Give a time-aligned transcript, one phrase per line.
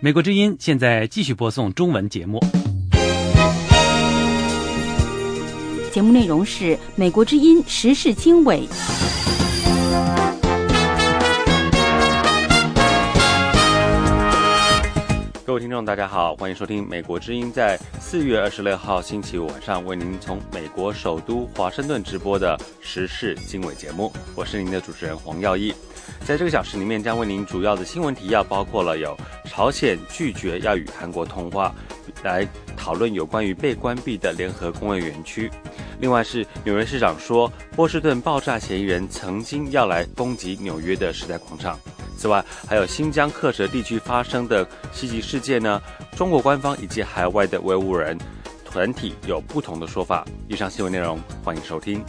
[0.00, 2.38] 美国之音现在继续播送中文节目。
[5.90, 8.60] 节目内容是《美国之音时事经纬》。
[15.46, 24.12] 各位听众，大家好，欢迎收听《美国之音》在四月二十六号星期五晚上为您从美国首都华盛顿直播的时事经纬节目。
[24.34, 25.72] 我是您的主持人黄耀义，
[26.28, 29.16] 在这个小时里面将为您主要的新闻提要包括了有
[29.46, 31.74] 朝鲜拒绝要与韩国通话，
[32.22, 35.50] 来讨论有关于被关闭的联合工业园区。
[36.00, 41.80] 另外是纽约市长说，波士顿爆炸嫌疑人曾经要来攻击纽约的时代广场。
[42.18, 45.80] 此外，还有新疆克什地区发生的袭击事件呢。
[46.14, 48.18] 中国官方以及海外的维吾尔人
[48.66, 50.26] 团体有不同的说法。
[50.46, 52.04] 以上新闻内容，欢迎收听。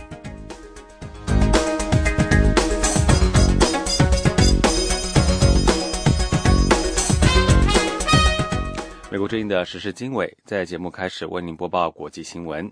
[9.12, 12.71] 美国之音的时事经纬在节目开始为您播报国际新闻。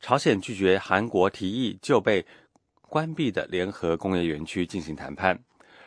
[0.00, 2.24] 朝鲜拒绝韩国提议就被
[2.82, 5.36] 关闭的联合工业园区进行谈判。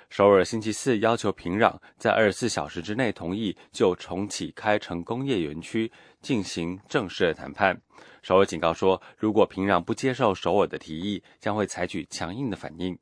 [0.09, 5.89] 首尔星期四要求平壤在二十四小时之内同意就重启开城工业园区
[6.21, 7.81] 进行正式的谈判。
[8.21, 12.97] 首尔警告说，如果平壤不接受首尔的提议，将会采取强硬的反应。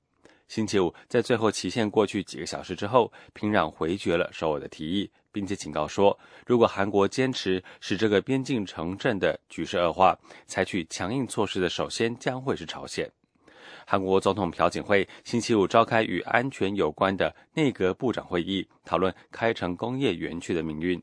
[0.48, 13.10] 星期五，在最后期限过去几个小时之后，平壤回绝了首尔的提议，并且警告说，如果韩国坚持使这个边境城镇的局势恶化，采取强硬措施的首先将会是朝鲜。
[13.86, 21.02] 韩国总统朴槿惠星期五召开与安全有关的内阁部长会议，讨论开城工业园区的命运。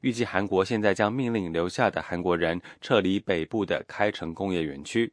[0.00, 5.12] 预计韩国现在将命令留下的韩国人撤离北部的开城工业园区。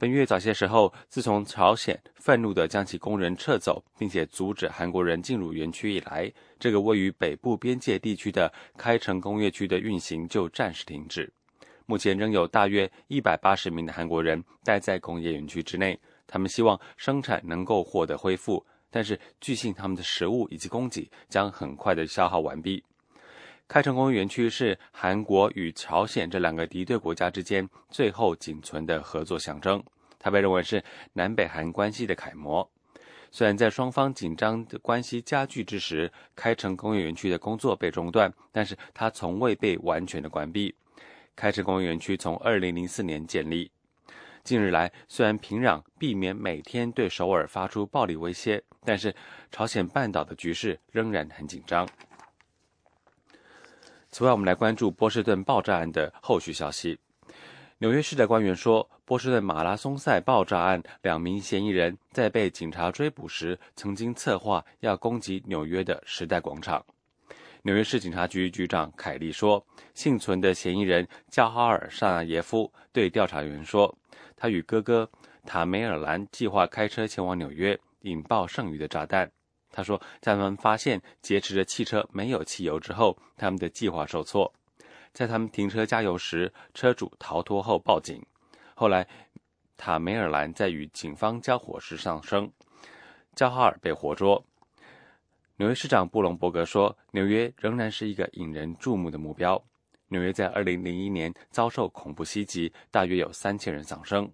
[0.00, 11.30] 本月早些时候，自从朝鲜愤怒地将其工人撤走，并且阻止韩国人进入园区以来，这个位于北部边界地区的开城工业区的运行就暂时停止。
[11.84, 16.00] 目前仍有大约一百八十名的韩国人待在工业园区之内。
[16.26, 22.82] 他们希望生产能够获得恢复，但是据信他们的食物以及供给将很快的消耗完毕。
[23.70, 29.80] 开城工业园区是韩国与朝鲜这两个敌对国家之间最后仅存的合作象征，
[30.18, 30.82] 它被认为是
[31.12, 32.68] 南北韩关系的楷模。
[33.30, 40.74] 虽然在双方紧张的关系加剧之时，开城工业园区的工作被中断，但是它从未被完全的关闭。
[41.36, 43.70] 开城工业园区从2004年建立。
[44.42, 49.14] 近日来，虽然平壤避免每天对首尔发出暴力威胁，但是
[49.52, 51.88] 朝鲜半岛的局势仍然很紧张。
[54.10, 56.98] 此外，我们来关注波士顿爆炸案的后续消息。
[57.78, 66.84] 纽约市的官员说，波士顿马拉松赛爆炸案两名嫌疑人在被警察追捕时，曾经策划要攻击纽约的时代广场。
[67.62, 73.96] 纽约市警察局局长凯利说，幸存的嫌疑人加哈尔·萨耶夫对调查员说。
[74.36, 75.08] 他与哥哥
[75.44, 79.30] 塔梅尔兰计划开车前往纽约，引爆剩余的炸弹。
[79.72, 84.52] 他说，在他们发现劫持的汽车没有汽油之后，他们的计划受挫。
[85.12, 88.24] 在他们停车加油时，车主逃脱后报警。
[88.74, 89.06] 后来，
[89.76, 92.50] 塔梅尔兰在与警方交火时丧生，
[93.34, 94.44] 焦哈尔被活捉。
[95.56, 99.62] 纽约市长布隆伯格说，纽约仍然是一个引人注目的目标。
[100.08, 104.30] 纽约在二零零一年遭受恐怖袭击，大约有三千人丧生。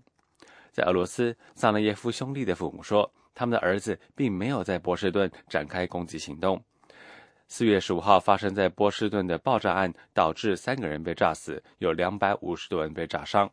[0.72, 6.60] 在俄罗斯，萨勒耶夫兄弟的父母说，他们的儿子并没有在波士顿展开攻击行动。
[7.46, 13.48] 四月十五号发生在波士顿的爆炸案，导致三个人被炸死，有两百五十多人被炸伤。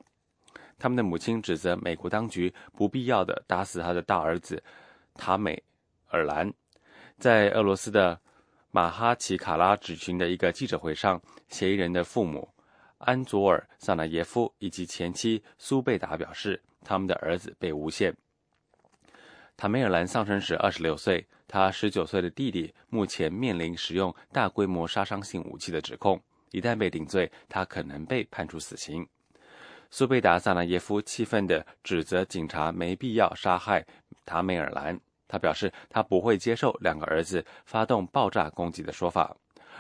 [0.79, 4.63] 他们的母亲指责美国当局不必要的打死他的大儿子
[5.13, 5.61] 塔美
[6.07, 6.51] 尔兰。
[7.19, 8.19] 在俄罗斯的。
[8.75, 12.49] 马哈奇卡拉举行的一个记者会上，嫌疑人的父母
[12.97, 18.11] 安佐尔·萨纳耶夫以及前妻苏贝达表示，他们的儿子被诬陷。
[19.63, 26.21] 塔梅尔兰丧生时二十六岁，他十九岁的弟弟目前面临使用大规模杀伤性武器的指控，
[26.51, 29.07] 一旦被定罪，他可能被判处死刑。
[29.89, 33.85] 苏贝达·萨纳耶夫气愤地指责警察没必要杀害
[34.25, 34.99] 塔梅尔兰。
[35.29, 39.33] 他表示，他不会接受两个儿子发动爆炸攻击的说法。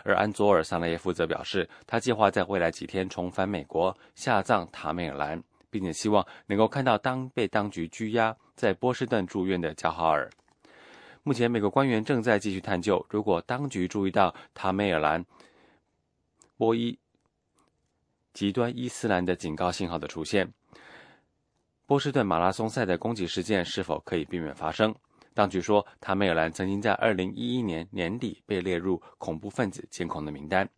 [0.05, 5.43] 而安佐尔·桑雷耶夫则表示，他计划在未来几天重返美国下葬塔梅尔兰，
[5.73, 10.29] 并且希望能够看到当被当局拘押在波士顿住院的加哈尔。
[11.23, 15.25] 目前，美国官员正在继续探究，如果当局注意到塔梅尔兰
[16.57, 16.99] 波伊
[18.33, 20.53] 极端伊斯兰的警告信号的出现，
[21.87, 24.93] 波士顿马拉松赛的攻击事件是否可以避免发生。
[25.33, 30.69] 当局说，塔梅尔兰曾经在2011年年底被列入恐怖分子监控的名单。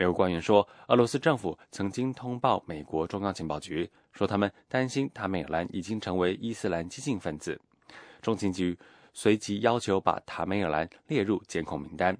[0.00, 7.60] 美国官员说，俄罗斯政府曾经通报美国中央情报局，说他们担心塔梅尔兰已经成为伊斯兰激进分子。
[8.22, 8.78] 中情局
[9.12, 12.16] 随即要求把塔梅尔兰列入监控名单。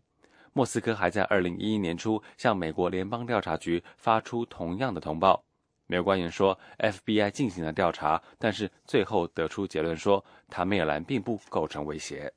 [0.52, 5.44] 莫斯科还在2011年初向美国联邦调查局发出同样的通报。
[5.86, 12.32] 美国官员说，FBI 进行了调查，但是最后得出结论说，塔梅尔兰并不构成威胁。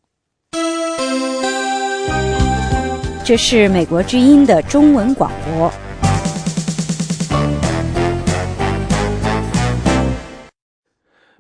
[3.32, 5.72] 这是美国之音的中文广播。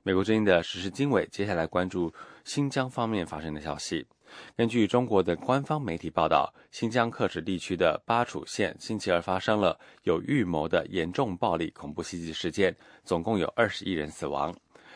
[0.01, 2.09] 美国之音的时事经纬，接下来关注
[2.45, 4.07] 新疆方面发生的消息。
[4.55, 12.73] 根据中国的官方媒体报道，新疆克什地区的巴楚县星期二发生了有预谋的严重暴力恐怖袭击事件，
[13.03, 14.55] 总共有二十一人死亡。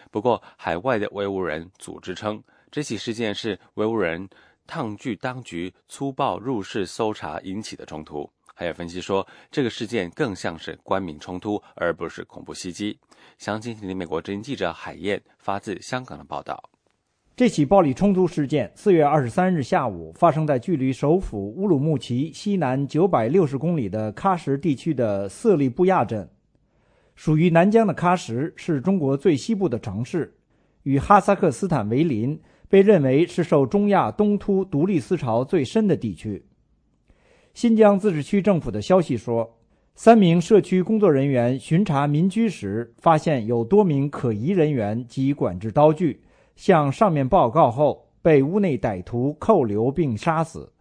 [0.09, 4.29] 不过，海外的维吾人组织称，这起事件是维吾人
[4.67, 8.29] 抗拒当局粗暴入室搜查引起的冲突。
[8.53, 12.97] 还有分析说，这个事件更像是官民冲突，而不是恐怖袭击。
[13.37, 16.69] 详情，请听美国之音记者海燕发自香港的报道。
[17.35, 26.29] 这起暴力冲突事件，四月二十三日下午发生在距离首府乌鲁木齐西南九百六十公里的喀什地区的色利布亚镇。
[27.13, 30.33] 属于南疆的喀什是中国最西部的城市，
[30.83, 36.43] 与哈萨克斯坦为邻，被认为是受中亚东突独立思潮最深的地区。
[37.53, 39.49] 新疆自治区政府的消息说，
[39.95, 46.21] 三名社区工作人员巡查民居时，发现有多名可疑人员及管制刀具。
[46.55, 50.71] 向上面报告后，被屋内歹徒扣留并杀死。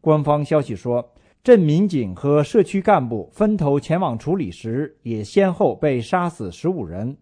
[0.00, 1.12] 官方消息说，
[1.42, 7.16] 镇民警和社区干部分头前往处理时，也先后被杀死十五人。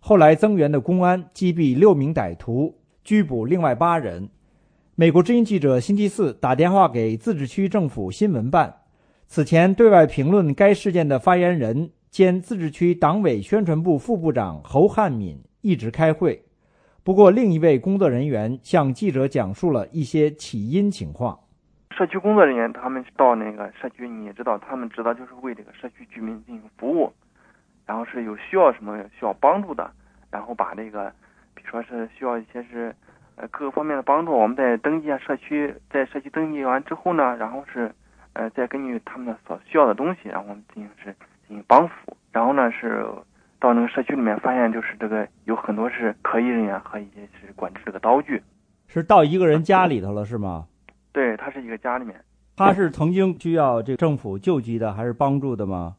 [0.00, 4.28] 后来增援的公安击毙六名歹徒，拘捕另外八人。
[4.94, 8.74] 美国之音记者星期四打电话给自治区政府新闻办，
[9.26, 16.44] 此前对外评论该事件的发言人兼自治区党委宣传部副部长侯汉敏一直开会。
[17.02, 21.38] 不过，另一位工作人员向记者讲述了一些起因情况。
[21.96, 27.10] 社区工作人员他们到那个社区，你也知道，他们职责就是为这个社区居民进行服务，
[27.86, 29.90] 然后是有需要什么需要帮助的，
[30.30, 31.12] 然后把这个，
[31.62, 32.94] 比如说是需要一些是
[33.36, 37.94] 呃各个方面的帮助，我们在登记下社区，在社区登记完之后呢，然后是
[38.32, 41.14] 呃再根据他们的所需要的东西，然后我们进行是
[41.46, 43.06] 进行帮扶，然后呢是。
[43.62, 48.42] 到那个社区里面，发现就是这个有很多是可疑人员和一些是管制这个刀具，
[48.86, 50.66] 是到一个人家里头了是吗？
[51.12, 52.18] 对他是一个家里面，
[52.56, 55.96] 他是曾经需要这政府救济的还是帮助的吗？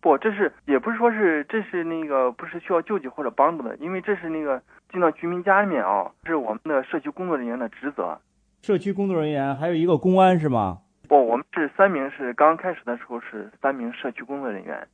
[0.00, 4.60] 不，这是也不是说是这是那个不是需要救济或者帮助的，因为这是那个
[4.90, 8.18] 进到居民家里面啊，是我们的社区工作人员的职责。
[8.62, 10.78] 社区工作人员还有一个公安是吗？
[11.06, 14.86] 不，我们是三名，是刚开始的时候是三名社区工作人员。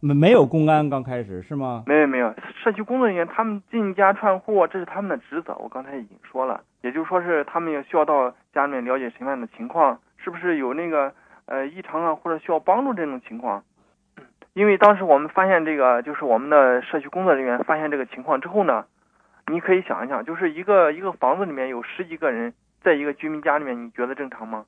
[0.00, 1.84] 没没有公安刚开始是吗？
[1.86, 5.56] 没有没有，社区工作人员他们进家串户，这是他们的职责。
[5.58, 11.14] 我刚才已经说了，也就是说是他们也需要到家里面了解什么样的情况，是不是有那个
[11.46, 13.62] 呃异常啊，或者需要帮助这种情况。
[14.54, 18.86] 因为当时我们发现这个，就是我们的社区工作人员发现这个情况之后呢，
[19.46, 22.52] 你可以想一想，就是一个一个房子里面有十几个人，
[22.82, 24.66] 在一个居民家里面，你觉得正常吗？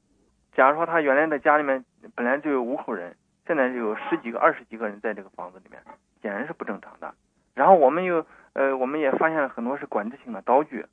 [0.54, 3.14] 假如说他原来的家里面本来就有五口人。
[3.46, 5.78] 现在就有十几个、二十几个人在这个房子里面，
[6.22, 7.12] 显然是不正常的。
[7.54, 10.86] 然后我们又呃，我们也发现了很多是管制性的刀具。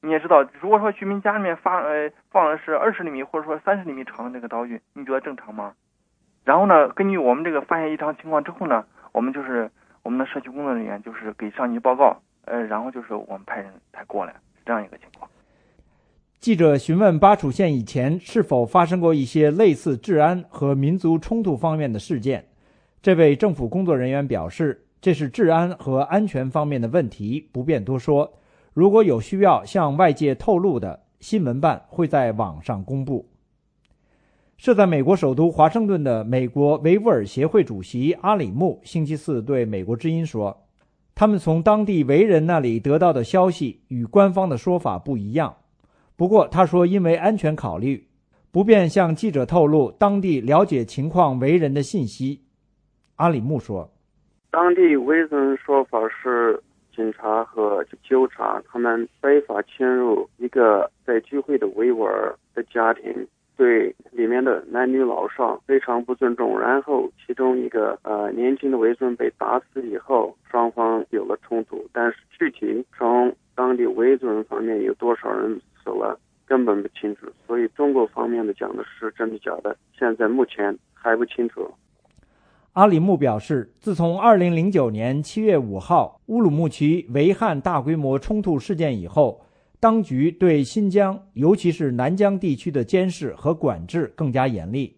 [0.00, 5.74] 你也知道，如果说居民家里面发呃放的是二十厘米或者说三十厘米长的这个刀具，你觉得正常吗？
[6.44, 9.70] 然后呢，根据我们这个发现异常情况之后呢，我们就是
[10.02, 14.34] 我们的社区工作人员就是给上级报告，呃，然后就是我们派人才过来，
[14.66, 15.30] 这样一个情况。
[16.40, 22.44] 记者询问巴楚县以前是否发生过一些类似治安和民族冲突方面的事件，
[23.00, 28.32] 这位政府工作人员表示，这是治安和安全方面的问题，不便多说。
[28.74, 33.28] 如果有需要向外界透露的，新闻办会在网上公布。
[34.62, 40.56] 设在美国首都华盛顿的美国维吾尔协会主席阿里木星期四对美国之音说
[41.16, 45.52] ：“他们从当地维人那里得到的消息与官方的说法不一样。”
[46.14, 48.06] 不过，他说，因为安全考虑，
[48.52, 52.40] 不便向记者透露当地了解情况为人的信息。
[53.16, 53.90] 阿里木说
[54.52, 56.62] ：“当地维人说法是，
[56.94, 66.58] 警察和纠察他们非法侵入一个在聚会的维吾尔的家庭，对里面的男女老少非常不尊重。
[66.58, 71.84] 然后，其中一个呃年轻的维尊被打死以后，双方有了冲突。
[71.92, 77.26] 但是具体从当地维族人方面有多少人死了，根本不清楚。
[77.46, 81.70] 所以中国方面的讲的是真的假的，现在目前还不清楚。
[82.72, 89.42] 阿里木表示，自从2009年7月5号乌鲁木齐维汉大规模冲突事件以后，
[89.82, 94.96] 当局对新疆，尤其是南疆地区的监视和管制更加严厉。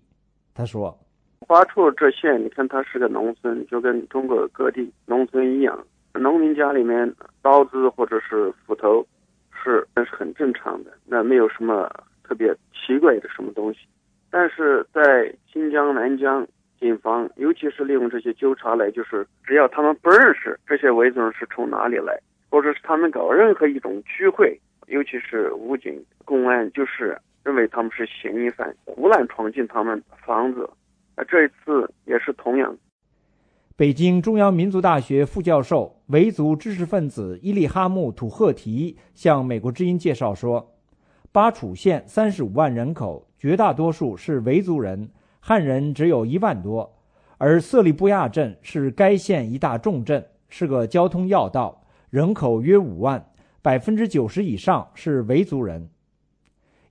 [0.55, 0.95] 他说
[1.49, 7.11] ：“巴处这县，你看它是个农村，就跟中国各地农村一样，农民家里面
[7.41, 9.03] 刀子或者是斧头
[9.65, 11.91] 是那是很正常的，那没有什么
[12.23, 13.79] 特别奇怪的什么东西。
[14.31, 16.47] 但是在新疆南疆。”
[16.81, 22.21] 警方尤其是利用这些纠察来，就是只要他们不认识这些维族人是从哪里来，
[22.55, 24.57] 或者是他们搞任何一种聚会，
[24.87, 30.71] 尤其是武警、公安，就是认为他们是嫌疑犯，胡乱闯进他们房子。
[31.17, 32.79] 啊，这一次也是同样。
[33.75, 40.77] 北京中央民族大学副教授、维族知识分子伊利哈木·土赫提向美国之音介绍说，
[41.33, 45.11] 巴楚县三十五万人口，绝大多数是维族人。
[45.41, 47.03] 汉人只有一万多，
[47.37, 51.81] 而色利布亚镇是该县一大重镇，是个交通要道，
[52.15, 53.27] 人口约五万，
[53.61, 55.89] 百分之九十以上是维族人。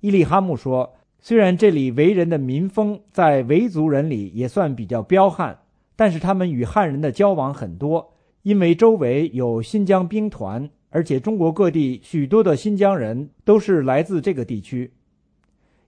[0.02, 5.58] 伊利哈木说：“虽然这里维人的民风在维族人里也算比较彪悍，
[5.96, 14.92] 但是他们与汉人的交往很多，因为周围有新疆兵团，而且中国各地许多的新疆人都是来自这个地区。”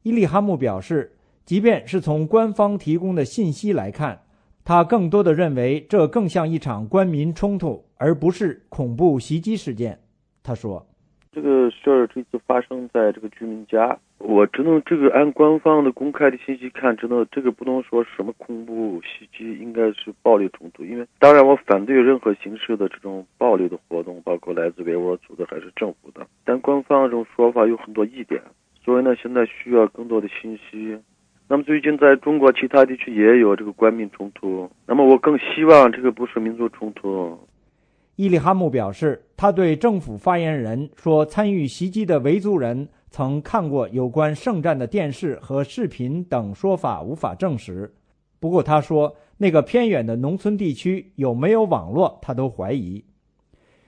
[0.03, 1.11] 伊利哈木表示。
[1.45, 4.19] 即便是从官方提供的信息来看，
[4.67, 9.99] 他更多的认为这更像一场官民冲突，而不是恐怖袭击事件。
[10.41, 10.83] 他说
[11.31, 20.83] ：“这个事儿这次发生在这个居民家，我只能这个按官方的公开的信息看，只能这个不能说什么恐怖袭击，应该是暴力冲突。
[20.83, 26.25] 因为当然我反对任何形式的这种暴力的活动，包括来自维吾尔族的还是政府的。
[26.43, 28.41] 但官方这种说法有很多疑点，
[28.83, 30.97] 所以呢，现在需要更多的信息。”
[31.47, 37.37] 那么最近在中国其他地区也有这个官民冲突，那么我更希望这个不是民族冲突。
[38.15, 47.93] 伊利哈木表示，他对政府发言人说参与袭击的维族人曾看过有关圣战的电视和视频等说法无法证实。
[48.39, 53.05] 不过他说，那个偏远的农村地区有没有网络，他都怀疑。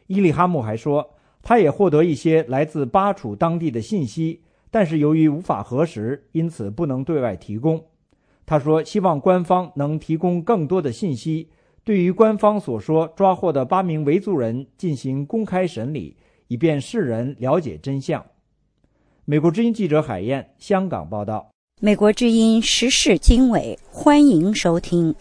[0.06, 4.42] 伊利哈木还说，他也获得一些来自巴楚当地的信息。
[4.70, 7.84] 但是由于无法核实，因此不能对外提供。
[8.46, 11.50] 他说：“希望官方能提供更多的信息，
[11.84, 16.16] 对于官方所说抓获的八名维族人进行公开审理，
[16.48, 18.26] 以便世人了解真相。”
[19.26, 21.50] 美国之音记者海燕，香港报道。
[21.82, 25.14] 美国之音时事经纬，欢迎收听。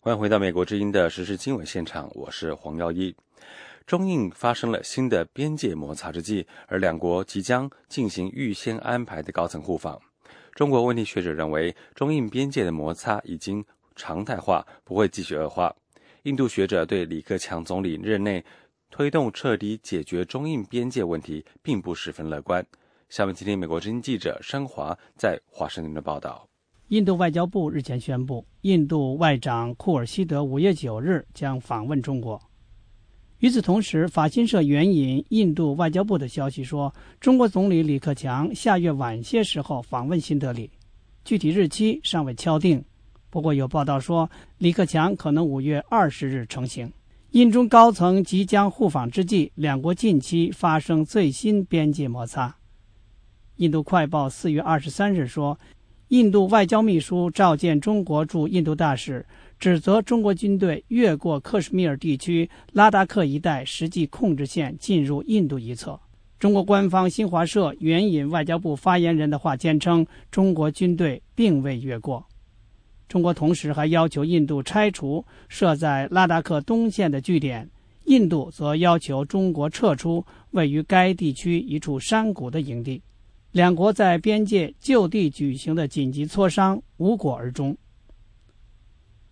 [0.00, 3.14] 欢迎回到美国之音的时事经纬现场，我是黄耀一。
[3.88, 9.98] 中印发生了新的边界摩擦之际，而两国即将进行预先安排的高层互访。
[10.54, 13.64] 中国问题学者认为，中印边界的摩擦已经
[13.96, 15.74] 常态化，不会继续恶化。
[16.24, 18.44] 印度学者对李克强总理任内
[18.90, 22.62] 推动彻底解决中印边界问题，并不十分乐观。
[23.08, 26.46] 下面，请听美国之音记者申华在华盛顿的报道。
[26.88, 32.38] 印度外交部日前宣布，印度外长库尔希德五月九日将访问中国。
[33.40, 40.68] 与此同时，法新社援引印度外交部的消息说，中国总理李克强下月晚些时候访问新德里，
[41.24, 42.84] 具体日期尚未敲定。
[43.30, 44.28] 不过有报道说，
[44.58, 46.90] 李克强可能五月二十日成行。
[47.30, 52.56] 印中高层即将互访之际，两国近期发生最新边界摩擦。
[53.56, 55.56] 印度快报四月二十三日说，
[56.08, 59.24] 印度外交秘书召见中国驻印度大使。
[59.58, 65.98] 指责中国军队越过克什米尔地区拉达克一带实际控制线进入印度一侧。
[66.38, 72.24] 中国官方新华社援引外交部发言人的话坚称，中国军队并未越过。
[73.08, 77.68] 中国同时还要求印度拆除设在拉达克东线的据点，
[78.04, 83.02] 印度则要求中国撤出位于该地区一处山谷的营地。
[83.50, 87.76] 两国在边界就地举行的紧急磋商无果而终。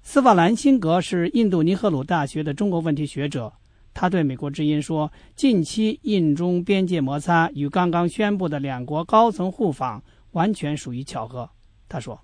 [0.08, 3.52] 斯瓦兰辛格是印度尼赫鲁大学的中国问题学者，
[3.92, 11.50] 他对美国之音说：“近期印中边界摩擦与刚刚宣布的两国高层互访完全属于巧合。”
[11.88, 12.16] 他说。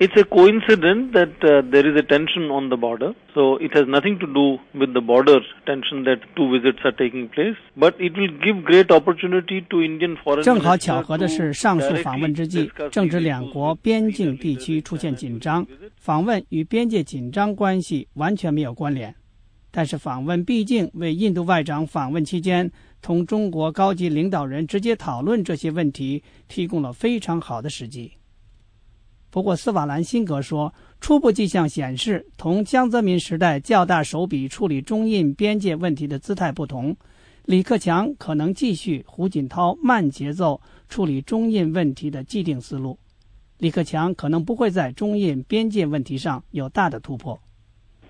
[0.00, 3.14] It's a coincidence that uh, there is a tension on the border.
[3.34, 7.28] So it has nothing to do with the border tension that two visits are taking
[7.28, 7.56] place.
[7.76, 19.12] But it will give great opportunity to Indian foreign 正好巧合的是，上述访问之际，正值两国边境地区出现紧张，访问与边界紧张关系完全没有关联。
[19.72, 22.70] 但是访问毕竟为印度外长访问期间
[23.02, 28.12] 同中国高级领导人直接讨论这些问题提供了非常好的时机。
[29.30, 36.96] 不过，斯瓦兰辛格说，初步迹象显示，同江泽民时代较大手笔处理中印边界问题的姿态不同，
[37.44, 42.98] 李克强可能继续胡锦涛慢节奏处理中印问题的既定思路。
[43.58, 47.38] 李克强可能不会在中印边界问题上有大的突破。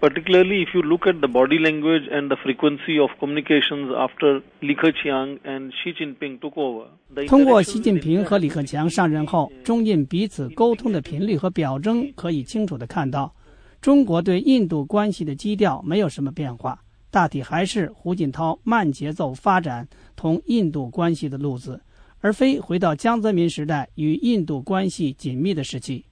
[0.00, 4.74] Particularly if you look at the body language and the frequency of communications after Li
[4.74, 6.86] Keqiang and Xi Jinping took over.
[7.26, 13.34] 通过习近平和李克强上任后，中印彼此沟通的频率和表征可以清楚地看到，
[13.80, 21.80] 中国对印度关系的基调没有什么变化，大体还是胡锦涛慢节奏发展同印度关系的路子，
[22.20, 26.04] 而非回到江泽民时代与印度关系紧密的时期。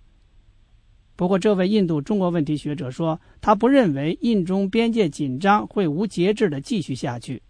[1.16, 7.42] 不过，这位印度中国问题学者说，他不认为印中边界紧张会无节制地继续下去。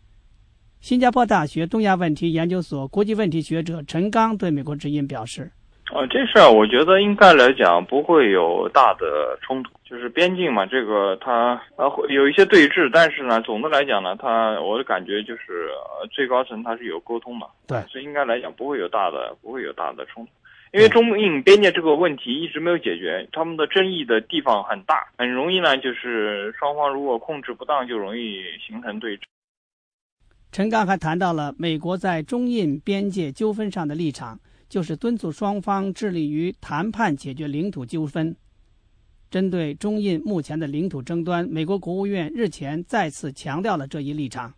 [0.81, 5.51] 新加坡大学东亚问题研究所国际问题学者陈刚对美国之音表示
[5.91, 15.71] ：“啊，这事儿我觉得应该来讲不会有大的冲突，就是边境嘛，这个它啊会有一些对峙，但是呢，总的来讲呢，它我的感觉就是
[16.13, 20.31] 最高层它是有沟通嘛，对，所以应该来讲不会有大的不会有大的冲突。”
[20.77, 29.23] 因为中印边界这个问题一直没有解决，他们的争议的地方很大，很容易呢，就是双方如果控制不当，就容易形成对峙。
[30.53, 38.37] 陈刚还谈到了美国在中印边界纠纷上的立场，就是敦促双方致力于谈判解决领土纠纷。
[39.31, 44.53] 针对中印目前的领土争端，美国国务院日前再次强调了这一立场。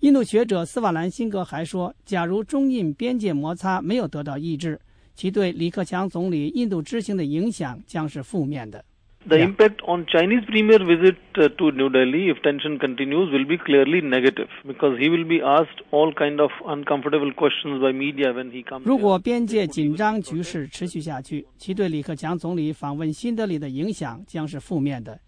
[0.00, 4.78] 印度学者斯瓦兰辛格还说，假如中印边界摩擦没有得到抑制，
[5.16, 8.84] 其对李克强总理印度之行的影响将是负面的。
[9.26, 14.46] The impact on Chinese premier visit to New Delhi, if tension continues, will be clearly negative
[14.64, 18.84] because he will be asked all kind of uncomfortable questions by media when he comes.
[18.84, 25.18] 如果边界紧张局势持续下去，其对李克强总理访问新德里的影响将是负面的，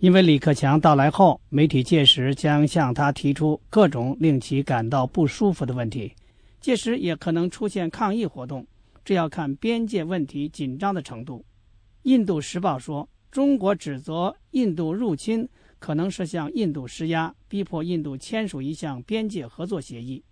[0.00, 6.12] 因为李克强到来后，媒体届时将向他提出各种令其感到不舒服的问题，
[6.60, 8.66] 届时也可能出现抗议活动。
[9.08, 11.42] 这要看边界问题紧张的程度。
[12.02, 20.22] 印度时报说，中国指责印度入侵，可能是向印度施压，逼迫印度签署一项边界合作协议，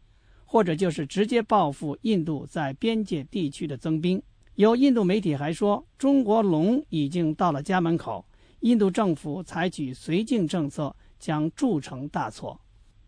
[0.45, 4.23] 或者就是直接报复印度在边界地区的增兵。
[4.57, 8.27] 有印度媒体还说，中国龙已经到了家门口，
[8.61, 12.61] 印度政府采取绥靖政策将铸成大错。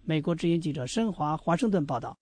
[0.03, 2.17] 美国之音记者申华华盛顿报道。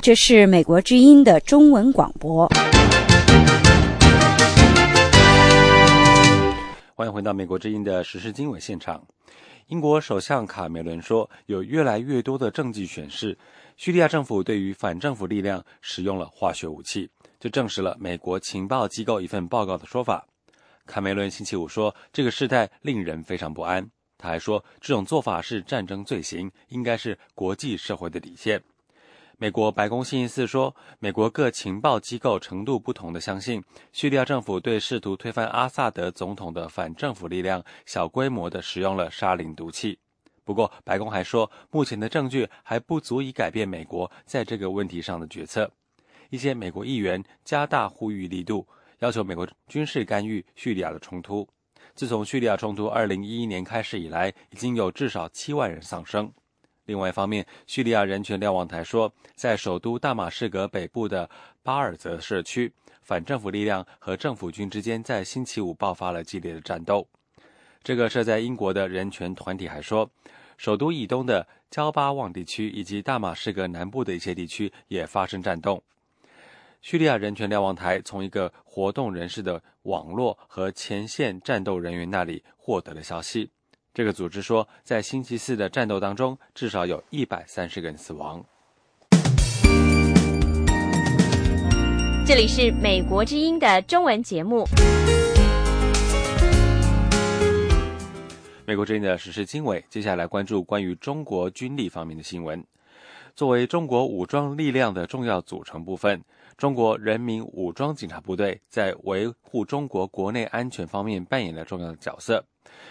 [0.00, 2.48] 这是美国之音的中文广播。
[6.94, 9.04] 欢迎回到美国之音的时事经纬现场。
[9.66, 13.36] 英国首相卡梅伦说，有越来越多的证据显示，
[13.76, 20.26] 叙利亚政府对于反政府力量使用了化学武器，这证实了美国情报机构一份报告的说法。
[20.86, 23.86] 卡梅伦星期五说，这个事态令人非常不安。
[24.16, 28.62] 他还说，这种做法是战争罪行，应该是国际社会的底线。
[29.40, 39.96] 美国白宫星期四说，美国各情报机构程度不同的相信，叙利亚政府对试图推翻阿萨德总统的反政府力量小规模的使用了沙林毒气。
[40.42, 45.70] 不过，白宫还说，目前的证据还不足以改变美国在这个问题上的决策。
[46.30, 48.66] 一些美国议员加大呼吁力度，
[48.98, 51.46] 要求美国军事干预叙利亚的冲突。
[51.94, 56.32] 自从叙利亚冲突2011年开始以来，已经有至少七万人丧生。
[56.88, 61.28] 另外一方面，叙利亚人权瞭望台说，在首都大马士革北部的
[61.62, 62.72] 巴尔泽社区，
[63.02, 67.06] 反政府力量和政府军之间在星期五爆发了激烈的战斗。
[67.82, 70.10] 这个设在英国的人权团体还说，
[70.56, 75.84] 首都以东的焦巴旺地区以及大马士革南部的一些地区也发生战斗。
[76.80, 83.50] 叙利亚人权瞭望台从一个活动人士的网络和前线战斗人员那里获得了消息。
[83.94, 88.44] 这个组织说，在星期四的战斗当中，至少有一百三十个人死亡。
[92.24, 94.64] 这里是美国之音的中文节目。
[98.66, 102.62] 美国之音的时事经纬，接下来关注关于中国军力方面的新闻。
[103.34, 106.22] 作为中国武装力量的重要组成部分，
[106.58, 112.44] 中国人民武装警察部队在维护中国国内安全方面扮演了重要的角色。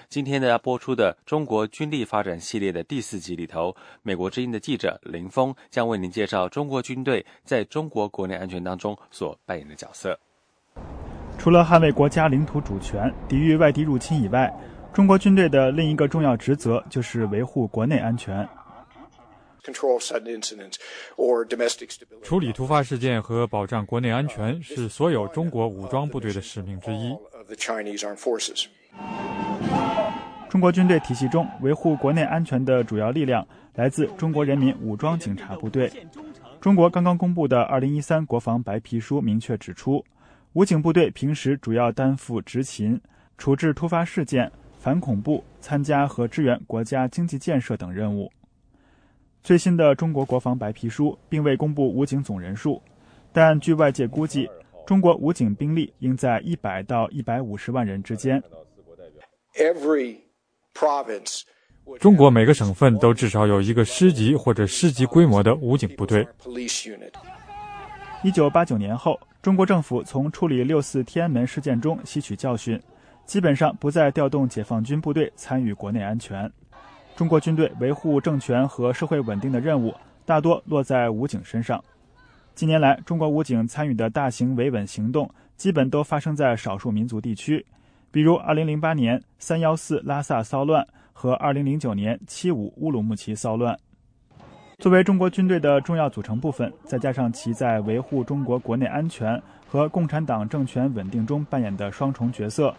[0.08, 10.17] 今天呢，播出的《中国军力发展系列》的第四集里头，美国之音的记者林峰将为您介绍中国军队在中国国内安全当中所扮演的角色。
[11.38, 14.49] 除了捍卫国家领土主权、抵御外敌入侵以外，
[14.93, 18.47] 中国军队的另一个重要职责就是维护国内安全。
[22.23, 27.15] 处理突发事件和保障国内安全是所有中国武装部队的使命之一。
[30.49, 35.91] 中国军队体系中，维护国内安全的主要力量来自中国人民武装警察部队。
[36.62, 40.03] 中国刚刚公布的《二零一三国防白皮书》明确指出，
[40.53, 42.99] 武警部队平时主要担负执勤、
[43.38, 48.32] 处置突发事件、反恐怖、参加和支援国家经济建设等任务。
[49.47, 52.81] 最新的中国国防白皮书并未公布武警总人数，
[53.31, 54.45] 但据外界估计，
[54.86, 58.43] 中国武警兵力应在一百到一百五十万人之间。
[61.97, 66.27] 中国每个省份都至少有一个师级或者师级规模的武警部队。
[68.23, 72.77] 一九八九年后，中国政府从处理六四天安门事件中吸取教训，
[73.25, 76.51] 基本上不再调动解放军部队参与国内安全。
[77.17, 81.84] 中国军队维护政权和社会稳定的任务大多落在武警身上。
[82.53, 87.65] 近年来，中国武警参与的大型维稳行动基本都发生在少数民族地区，
[88.12, 90.88] 比如2008年三幺四拉萨骚乱。
[91.19, 93.75] 和2009年七五乌鲁木齐骚乱，
[94.77, 102.71] 作为中国军队的重要组成部分，再加上其在维护中国国内安全和共产党政权稳定中扮演的双重角色，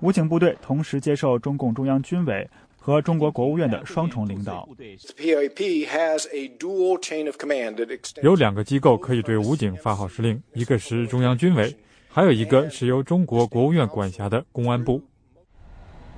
[0.00, 2.50] 武警部队同时接受中共中央军委
[2.84, 4.68] 和中国国务院的双重领导。
[8.20, 11.74] 有两个机构可以对武警发号施令，一个是中央军委，
[12.10, 15.02] 还有一个是由中国国务院管辖的公安部。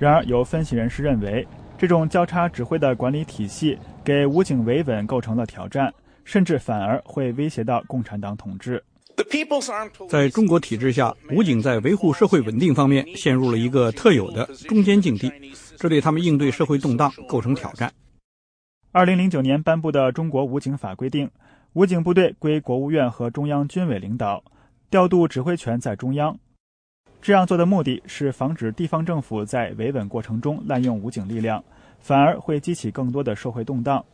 [0.01, 1.47] 然而，有分析人士认为。
[1.79, 5.93] 这种交叉指挥的管理体系给武警维稳构成了挑战，
[6.25, 8.83] 甚至反而会威胁到共产党统治。
[10.09, 15.31] 在中国体制下，武警在维护社会稳定方面陷入了一个特有的中间境地，
[15.77, 17.93] 这对他们应对社会动荡构成挑战。
[18.93, 21.31] 二零零九年颁布的《中国武警法》规定，
[21.75, 24.43] 武警部队归国务院和中央军委领导，
[24.91, 26.39] 调度指挥权在中央。
[27.21, 31.63] 这样做的目的是防止地方政府在维稳过程中滥用武警力量，
[31.99, 34.05] 反而会激起更多的社会动荡。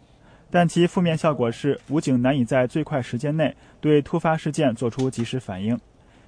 [0.50, 5.78] 但其负面效果是，武警难以在最快时间内对突发事件做出及时反应。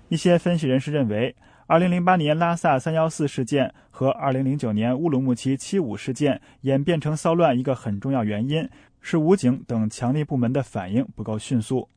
[0.09, 1.35] 一些分析人士认为
[1.68, 8.68] ，2008年拉萨314事件和2009年乌鲁木齐75事件演变成骚乱一个很重要原因
[9.00, 11.88] 是武警等强力部门的反应不够迅速。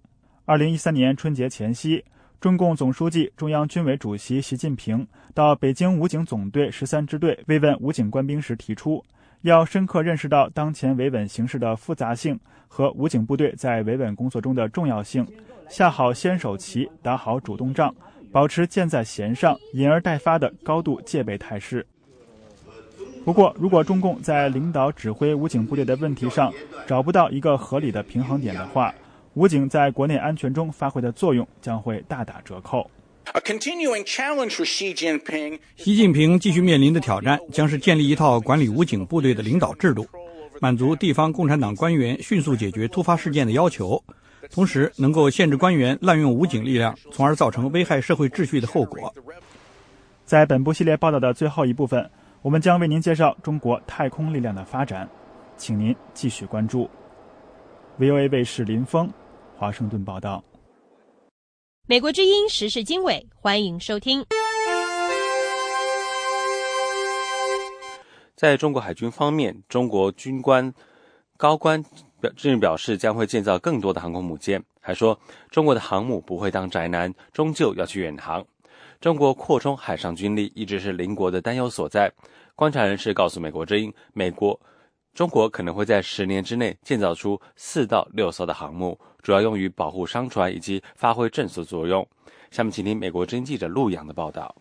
[0.45, 2.03] 2013年春节前夕。
[2.39, 9.03] 中共总书记、中央军委主席习近平到北京武警总队十三支队慰问武警官兵时提出，
[9.41, 15.25] 要深刻认识到当前维稳形势的复杂性和武警部队在维稳工作中的重要性，
[15.67, 17.91] 下好先手棋，打好主动仗，
[18.37, 21.83] 保持箭在弦上、引而待发的高度戒备态势。
[23.25, 26.53] 不过，如果中共在领导指挥武警部队的问题上
[26.85, 28.93] 找不到一个合理的平衡点的话，
[29.33, 32.87] 武警在国内安全中发挥的作用将会大打折扣。
[35.75, 40.05] 习近平继续面临的挑战将是建立一套管理武警部队的领导制度，
[40.61, 43.99] 满足地方共产党官员迅速解决突发事件的要求，
[44.49, 49.13] 同时能够限制官员滥用武警力量，从而造成危害社会秩序的后果。
[50.25, 52.09] 在本部系列报道的最后一部分，
[52.41, 55.07] 我们将为您介绍中国太空力量的发展，
[55.55, 56.89] 请您继续关注。
[57.99, 59.11] VOA 卫视林峰。
[59.55, 60.43] 华盛顿报道。
[61.87, 64.25] 美国之音时事经纬，欢迎收听。
[68.35, 70.71] 在中国海军方面，中国军官
[71.37, 71.83] 高官
[72.19, 75.19] 表最近表示将会建造更多的航空母舰，还说
[75.51, 78.43] 中国的航母不会当宅男，终究要去远航。
[78.99, 82.11] 中国扩充海上军力一直是邻国的担忧所在。
[82.55, 84.59] 观察人士告诉美国之音，美国。
[85.13, 92.07] 中国可能会在十年之内建造出四到六艘的航母，主要用于保护商船以及发挥震慑作用。
[92.51, 94.55] 下面请听美国之音记者陆洋的报道。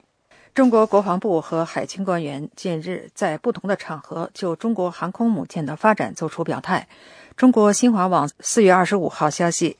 [0.54, 6.88] 中国国防部和海军官员近日在不同的场合就中国航空母舰的发展作出表态。
[7.36, 9.76] 中国新华网四月二十五号消息，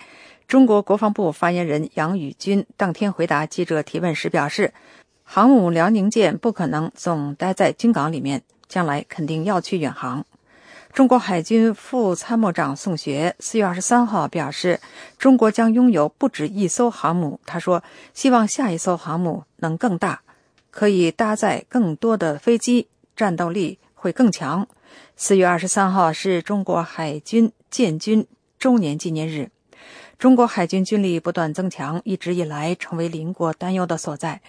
[0.47, 4.75] 中国国防部发言人杨宇军当天回答记者提问时表示，
[5.25, 10.23] 航母辽宁舰不可能总待在军港里面，将来肯定要去远航。
[10.93, 14.79] 中国海军副参谋长宋学四月二十三号表示，
[15.17, 17.41] 中国将拥有不止一艘航母。
[17.47, 20.21] 他说：“希望下一艘航母能更大，
[20.71, 24.69] 可以搭载更多的飞机，战斗力会更强。”
[25.19, 28.27] 四月二十三号是中国海军建军
[28.59, 29.49] 周年纪念日。
[30.19, 34.43] 中国海军军力不断增强，一直以来成为邻国担忧的所在。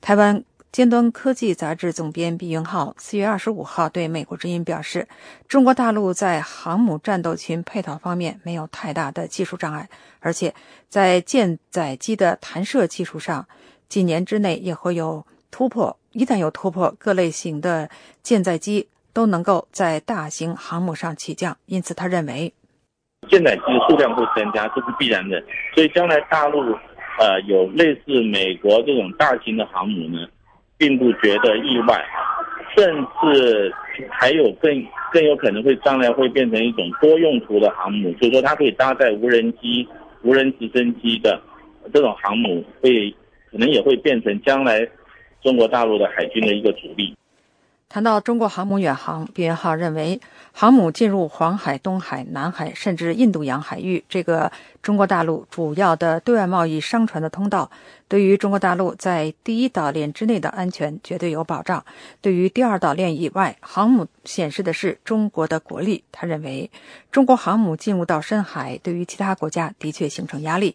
[0.00, 5.08] 台湾尖端科技杂志总编毕云浩四月二十五号对美国之音表示，
[5.48, 9.88] 中国大陆在航母战斗群配套方面没有太大的技术障碍，
[10.20, 10.54] 而且
[10.88, 13.44] 在舰载机的弹射技术上，
[13.88, 15.98] 几年之内也会有突破。
[16.12, 17.90] 一旦有突破，各类型的
[18.22, 21.56] 舰载机都能够在大型航母上起降。
[21.64, 22.52] 因此，他认为，
[23.30, 25.42] 舰载机数量会增加，这是必然的。
[25.74, 26.60] 所以，将来大陆
[27.18, 30.26] 呃有类似美国这种大型的航母呢？
[30.76, 32.04] 并不觉得意外，
[32.76, 32.84] 甚
[33.22, 33.72] 至
[34.10, 39.88] 还有更更有可能会将来会变成一种多用途的航母，就是说它可以搭载无人机、
[40.22, 41.40] 无人直升机的
[41.92, 43.08] 这种航母，会
[43.52, 44.86] 可能也会变成将来
[45.42, 47.14] 中国大陆的海军的一个主力。
[47.88, 50.20] 谈到中国航母远航，毕元浩认为，
[50.52, 54.50] 航母进入黄海、东海、南海，甚至印度洋海域这个
[54.82, 57.70] 中国大陆主要的对外贸易商船的通道，
[58.08, 61.84] 对于中国大陆在第一岛链之内的安全绝对有保障。
[62.20, 66.02] 对于第二岛链以外，航母显示的是中国的国力。
[66.10, 66.68] 他认为，
[67.12, 70.74] 中国航母进入到深海，对于其他国家的确形成压力。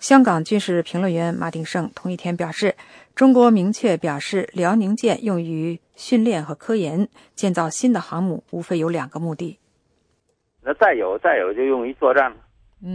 [0.00, 2.74] 香港军事评论员马鼎盛同一天表示，
[3.14, 9.58] 中国明确表示，辽宁舰用于训练和科研，建造新的航母无非有两个目的。
[10.62, 12.36] 那再有再有就用于作战了，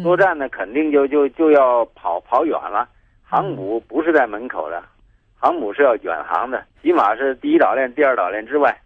[0.03, 2.87] 作战呢肯定就就就要跑跑远了。
[3.21, 4.83] 航母不是在门口的，
[5.35, 8.77] 航母是要远航的，起码是第一岛链、第二岛链之外，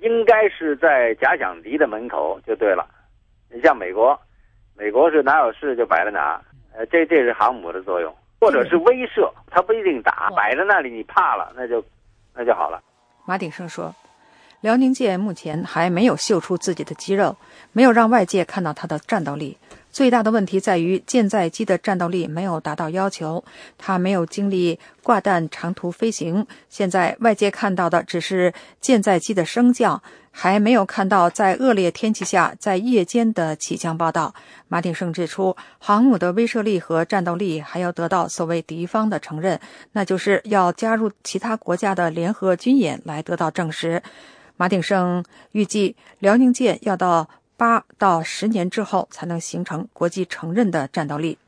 [0.00, 2.86] 应该是在假想敌的门口就对了。
[3.50, 4.18] 你像美国，
[4.76, 6.40] 美国是哪有事就摆在哪。
[6.76, 11.84] 呃，这这是航母的作用，或者是威慑，它不一定打，摆在那里你怕了，那就
[12.34, 12.82] 那就好了。
[13.26, 13.94] 马鼎盛说，
[14.60, 17.36] 辽宁舰目前还没有秀出自己的肌肉，
[17.72, 19.56] 没有让外界看到它的战斗力。
[19.94, 23.44] 最大的问题在于舰载机的战斗力没有达到要求，
[23.78, 26.44] 它没有经历挂弹长途飞行。
[26.68, 30.02] 现在外界看到的只是舰载机的升降。
[30.36, 34.34] 还没有看到在恶劣天气下在夜间的起降报道。
[34.66, 39.60] 马鼎盛指出，航母的威慑力和战斗力还要得到所谓敌方的承认，
[39.92, 44.02] 那就是要加入其他国家的联合军演来得到证实。
[44.56, 51.38] 马鼎盛预计，辽宁舰要到八到十年之后才能形成国际承认的战斗力。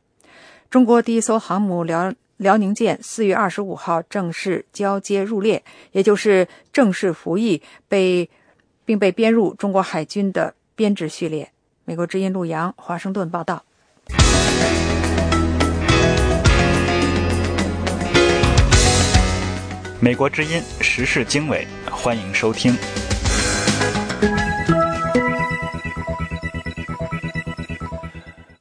[0.71, 8.29] 中国第一艘航母辽辽宁舰四月二十五号正式交接入列，也就是正式服役，被。
[8.87, 11.51] 并被编入中国海军的编制序列。
[11.85, 13.65] 美国之音陆洋，华盛顿报道。
[19.99, 22.77] 美国之音时事经纬，欢迎收听。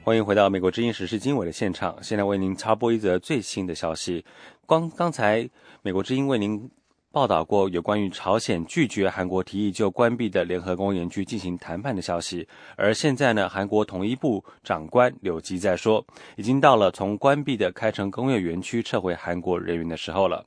[0.05, 1.97] 欢迎回到美国之音时事经纬的现场。
[1.99, 4.23] 现在为您插播一则最新的消息。
[4.67, 5.49] 刚刚才，
[5.81, 6.69] 美国之音为您。
[7.11, 20.45] 报道过有关于朝鲜拒绝韩国提议就关闭的联合公园区进行谈判的消息，而现在呢，韩国统一部长官柳吉在说，已经到了从关闭的开城工业园区撤回韩国人员的时候了。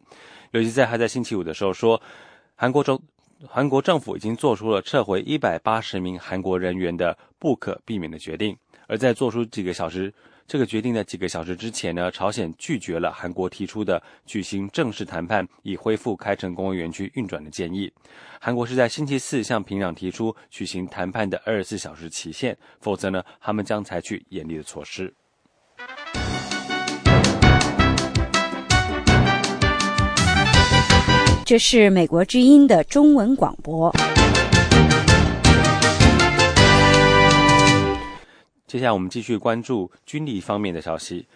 [0.53, 2.01] 柳吉在还在星期五的时候说，
[2.55, 3.01] 韩国中
[3.47, 8.55] 韩国政府已经做出了撤回一百八十名韩国人员的不可避免的决定，
[8.89, 10.13] 而在做出几个小时。
[10.49, 17.93] 这个决定的几个小时之前呢，朝鲜拒绝了韩国提出的举行正式谈判以恢复开城工业园区运转的建议。
[18.41, 25.13] 韩国是在星期四向平壤提出举行谈判的二十四小时期限，否则呢，他们将采取严厉的措施。
[31.45, 33.95] 这是美国之音的中文广播。
[38.69, 41.27] 接下来我们继续关注军力方面的消息。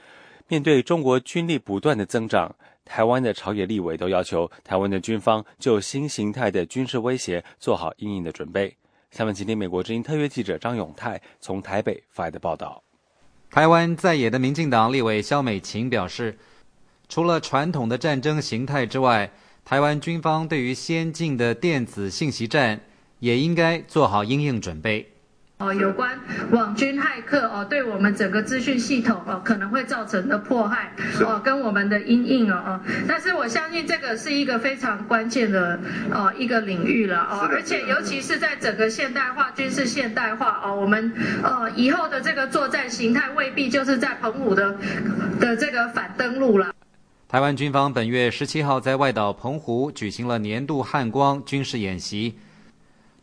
[0.48, 8.76] 面对中国军力不断的增长，台湾的朝野立委都要求台湾的军方就新形态的军事威胁做好应应的准备。
[9.10, 12.82] 下面请听美国之音特约记者张永泰从台北发来的报道。
[13.50, 16.38] 台湾在野的民进党立委肖美琴表示，
[17.08, 19.30] 除了传统的战争形态之外，
[19.64, 22.78] 台湾军方对于先进的电子信息战
[23.20, 25.08] 也应该做好应应准备。
[25.62, 26.18] 哦，有关
[26.50, 35.78] 网军骇客哦，对我们整个资讯系统哦可能会造成的迫害哦，跟我们的阴影哦哦，但是我相信这个是一个非常关键的
[36.10, 41.12] 哦一个领域了哦，而且尤其是在整个现代化军事现代化哦，我们
[41.44, 44.76] 呃以后的这个作战形态未必就是在澎湖的
[45.38, 46.74] 的这个反登陆了。
[47.28, 52.34] 台湾军方本月十七号在外岛澎湖举行了年度汉光军事演习，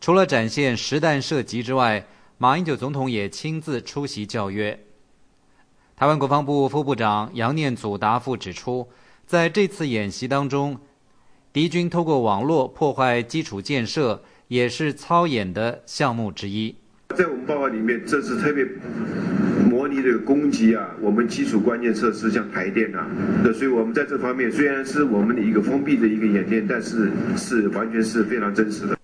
[0.00, 2.02] 除了展现实弹射击之外。
[2.42, 4.80] 马英九总统也亲自出席教约。
[5.94, 8.88] 台湾国防部副部长杨念祖答复指出，
[9.26, 10.78] 在这次演习当中，
[11.52, 16.74] 敌军透过网络破坏基础建设，也是操演的项目之一。
[17.14, 18.64] 在我们报告里面，这次特别
[19.68, 23.06] 模拟这个攻击啊，我们基础关键设施像台电啊，
[23.44, 28.96] 那所以我们在这方面虽然是我们的一个封闭的一个演练，但是是完全是非常真实的。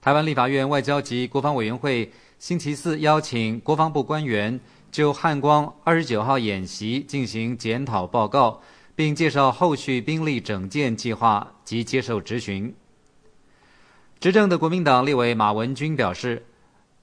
[0.00, 8.60] 台湾立法院外交及国防委员会星期四邀请国防部官员就汉光二十九号演习进行检讨报告。
[8.96, 12.72] 并介绍后续兵力整建计划及接受质询。
[14.20, 16.46] 执政的国民党立委马文君表示，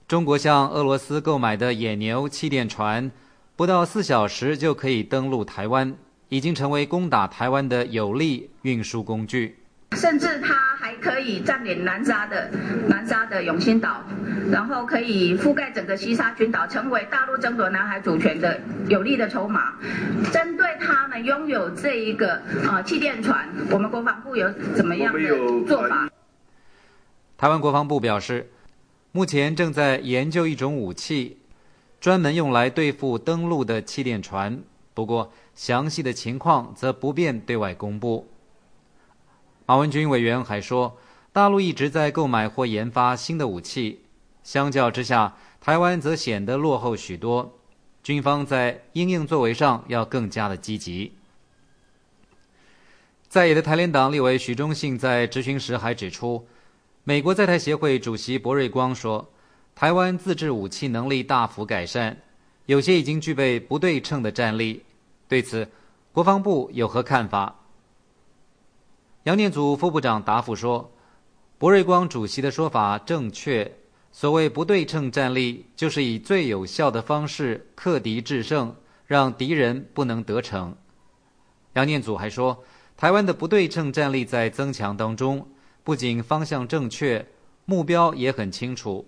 [0.07, 3.11] 中国向俄罗斯购买的野牛气垫船，
[3.57, 5.93] 不到四小时就可以登陆台湾，
[6.29, 9.57] 已经成为攻打台湾的有力运输工具。
[9.97, 12.49] 甚至它还可以占领南沙的
[12.87, 14.03] 南沙的永兴岛，
[14.49, 19.73] 然后可以覆盖整个西沙群岛，成为大陆争夺南海主权的有力的筹码。
[20.31, 25.19] 针对他们拥有这一个啊气垫船，我们国防部有怎么样的
[25.67, 26.09] 做法？
[27.37, 28.49] 台湾国防部表示，
[29.11, 31.37] 目前正在研究一种武器，
[31.99, 34.57] 专门用来对付登陆的气垫船，
[34.93, 38.30] 不过详细的情况则不便对外公布。
[39.65, 40.97] 马文君委员还说，
[41.31, 44.01] 大陆一直在购买或研发新的武器，
[44.43, 47.57] 相较之下，台湾则显得落后许多。
[48.03, 51.13] 军方在应应作为上要更加的积极。
[53.29, 56.45] 在野的台联党立委许忠信在质询时还指出，
[57.03, 59.31] 美国在台协会主席博瑞光说，
[59.73, 62.17] 台湾自制武器能力大幅改善，
[62.65, 64.83] 有些已经具备不对称的战力。
[65.29, 65.69] 对此，
[66.11, 67.60] 国防部有何看法？
[69.23, 70.91] 杨念祖副部长答复说
[71.59, 73.71] ：“博瑞光主席的说法正确。
[74.11, 80.75] 所谓不对称战力，就是以最有效的方式克敌制胜，让敌人不能得逞。”
[81.73, 82.63] 杨念祖还说
[82.97, 85.47] ：“台湾的不对称战力在增强当中，
[85.83, 87.23] 不仅方向正确，
[87.65, 89.05] 目标也很清楚。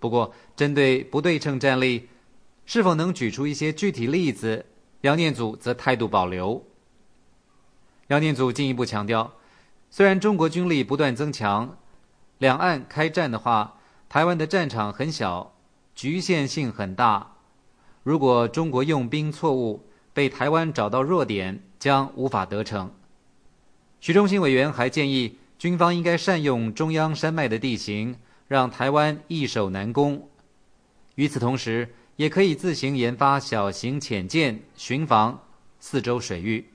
[0.00, 2.08] 不过，针对不对称战力，
[2.66, 4.66] 是否能举出一些具体例子？”
[5.02, 6.60] 杨念祖则态度保留。
[8.08, 9.32] 杨念祖进一步强调，
[9.90, 11.78] 虽然中国军力不断增强，
[12.38, 15.54] 两岸开战的话，台湾的战场很小，
[15.94, 17.36] 局限性很大。
[18.02, 22.92] 如果中国用兵错误，被台湾找到弱点，将无法得逞。
[24.00, 30.28] 徐忠新委员还建议，军方应该善用中央山脉的地形，让台湾易守难攻。
[31.14, 35.42] 与此同时，也可以自行研发小型潜舰，巡防
[35.80, 36.68] 四周水域。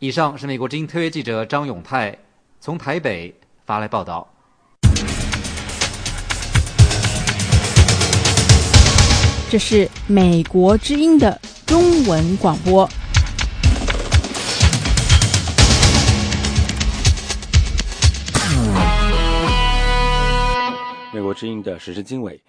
[0.00, 2.18] 以上是美国之音特约记者张永泰
[2.60, 4.28] 从台北发来报道。
[9.48, 12.88] 这是美国之音的中文广播。
[21.12, 22.42] 美国之音的时事经纬，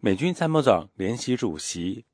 [0.00, 2.07] 美军参谋长联席主席。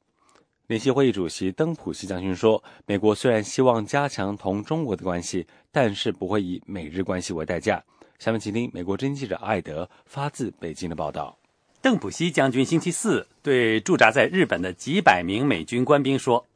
[0.67, 7.85] 联席会议主席登普西将军说：“美国虽然希望加强同中国的关系，但是不会以美日关系为代价。”
[8.19, 11.37] 下面请听美国经记者艾德发自北京的报道。
[11.83, 16.47] 邓普西将军星期四对驻扎在日本的几百名美军官兵说：“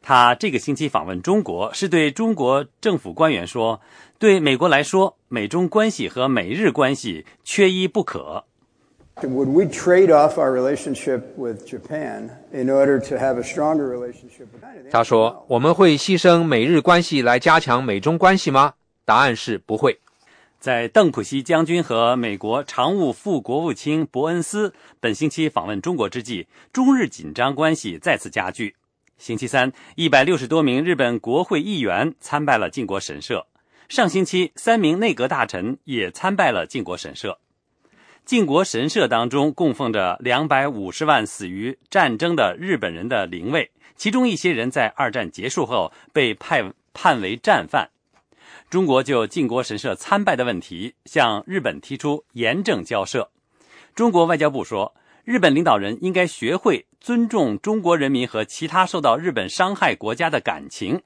[0.00, 3.80] 他这个星期访问中国，是对中国政府官员说，
[4.20, 8.44] 对美国来说，美中关系和美日关系缺一不可。”
[9.22, 14.48] Would we trade off our relationship with Japan in order to have a stronger relationship
[14.52, 14.90] with China?
[14.90, 18.74] 他说：“我们会牺牲美日关系来加强美中关系吗？”
[19.06, 19.98] 答案是不会。
[20.60, 28.76] 在邓普西将军和美国常务副国务卿伯恩斯本星期访问中国之际，中日紧张关系再次加剧。
[29.16, 33.46] 星期三，一百六十多名日本国会议员参拜了靖国神社。
[33.88, 37.38] 上星期，三名内阁大臣也参拜了靖国神社。
[38.26, 47.88] 靖国神社当中供奉着两百五十万死于战争的日本人的灵位，其中一些人在二战结束后被判判为战犯。
[48.68, 53.30] 中国就靖国神社参拜的问题向日本提出严正交涉。
[53.94, 54.92] 中国外交部说，
[55.24, 61.00] 日本领导人应该学会尊重中国人民和其他受到日本伤害国家的感情。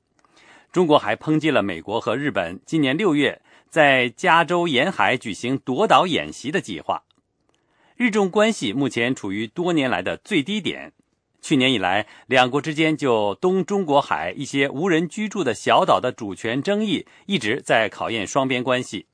[0.73, 7.03] 中国还抨击了美国和日本今年六月在加州沿海举行夺岛演习的计划。
[8.01, 10.94] 日中关系目前处于多年来的最低点。
[11.42, 19.05] 去年以来，两国之间就东中国海一些无人居住的小岛的主权争议一直在考验双边关系。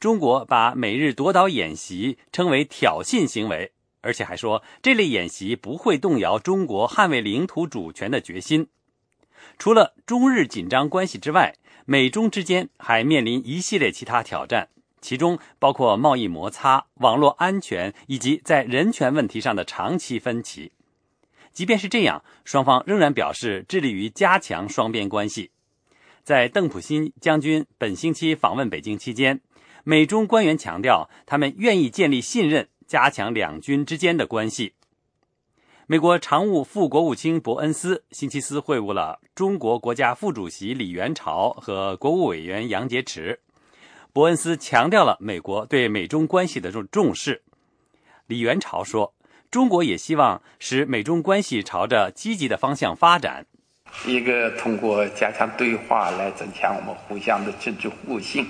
[0.00, 8.68] 中国把美日夺岛演习称为挑衅行为，而且还说这类演习不会动摇中国捍卫领土主权的决心。
[9.58, 11.54] 除了中日紧张关系之外，
[11.84, 14.70] 美中之间还面临一系列其他挑战，
[15.00, 20.72] 其中包括贸易摩擦、网络安全以及在人权问题上的长期分歧。
[21.52, 25.50] 即便是这样，双方仍然表示致力于加强双边关系。
[26.22, 29.40] 在邓普新将军本星期访问北京期间，
[29.82, 34.74] 美中官员强调，他们愿意建立信任，加强两军之间的关系。
[35.86, 43.38] 美国常务副国务卿伯恩斯星期四会晤了中国国家副主席李元朝和国务委员杨洁篪。
[44.18, 47.40] 伯恩斯强调了美国对美中关系的重重视。
[48.26, 49.14] 李元朝说
[49.48, 53.46] ：“中国也希望使美中关系朝着积极的方向发展。
[54.06, 58.44] 一个通过加强对话来增强我们互相的政治互信；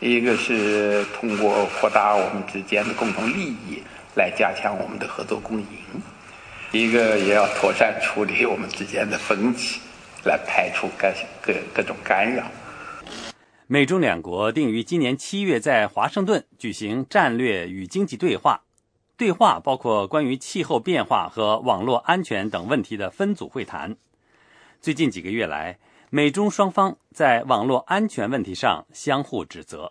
[0.00, 3.80] 一个是通过扩大我们之间的共同利益。”
[4.16, 5.66] 来加强我们的合作共赢，
[6.72, 9.80] 一个也要妥善处理我们之间的分歧，
[10.24, 11.08] 来排除各
[11.40, 12.42] 各各种干扰。
[13.72, 18.60] 美中两国定于今年七月在华盛顿举行战略与经济对话，
[19.16, 23.96] 对话包括关于气候变化和网络安全等问题的分组会谈。
[24.82, 25.78] 最近几个月来，
[26.10, 29.90] 美中双方在网络安全问题上相互指责。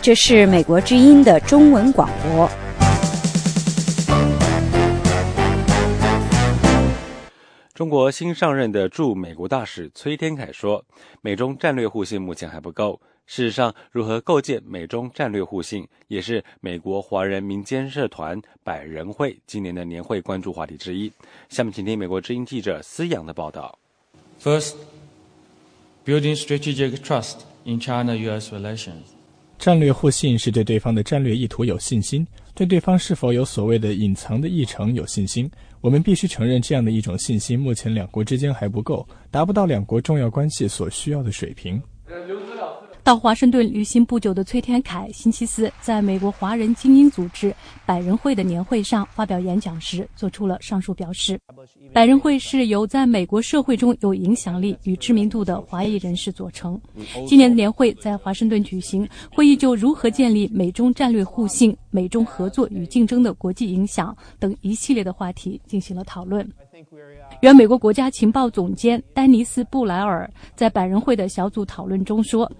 [0.00, 2.48] 这是美国之音的中文广播。
[7.78, 10.84] 中国新上任的驻美国大使崔天凯说
[11.22, 13.00] ：“美中战略互信目前还不够。
[13.24, 21.08] 事实上，如何构建美中战略互信，也是美国华人民间社团百人会今年的年会关注话题之一。”
[21.50, 23.78] 下面请听美国之音记者思阳的报道。
[24.42, 24.74] First,
[26.04, 28.52] building strategic trust in China-U.S.
[28.52, 29.04] relations.
[29.56, 32.26] 战略互信是对对方的战略意图有信心，
[32.56, 35.48] 对对方是否有所谓的隐藏的议程有信心。
[35.80, 41.80] 我们必须承认，这样的一种信心，目前两国之间还不够，达不到两国重要关系所需要的水平。
[43.04, 47.54] 到华盛顿旅行不久的崔天凯，星期四在美国华人精英组织
[47.86, 51.40] 百人会的年会上发表演讲时，做出了上述表示。
[51.90, 56.78] 百人会是由在美国社会中有影响力与知名度的华裔人士组成。
[57.26, 66.48] 今年的年会在华盛顿举行，会议就如何建立美中战略互信、美中合作与竞争的国际影响等一系列的话题进行了讨论。
[67.40, 72.50] 原美国国家情报总监丹尼斯·布莱尔在百人会的小组讨论中说：“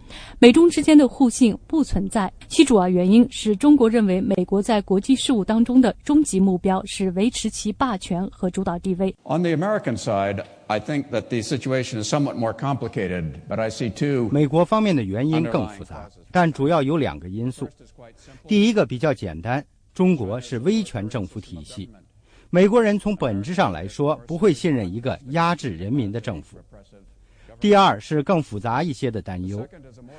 [0.41, 13.59] 美中之间的互信不存在，其主要原因是中国认为美国在国际事务当中的终极目标是维持其霸权和主导地位。” On the American side, I think that the situation is somewhat more complicated, but
[13.59, 14.29] I see two.
[14.31, 17.67] 美国方面的原因更复杂，但主要有两个因素。
[18.47, 19.65] 第一个比较简单，
[19.95, 21.91] 中国是威权政府体系。
[22.51, 26.59] 美国人从本质上来说不会信任一个压制人民的政府。
[27.59, 29.67] 第二是更复杂一些的担忧，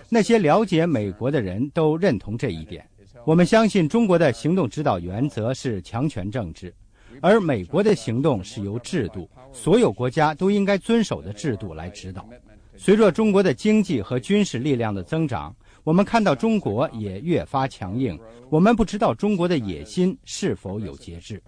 [0.10, 2.84] 那些了解美国的人都认同这一点。
[3.24, 6.74] 我们相信中国的行动指导原则是强权政治，
[7.22, 12.28] 而美国的行动是由制度，所有国家都应该遵守的制度来指导。
[12.76, 15.54] 随着中国的经济和军事力量的增长，
[15.84, 18.18] 我们看到中国也越发强硬。
[18.50, 21.42] 我们不知道中国的野心是否有节制。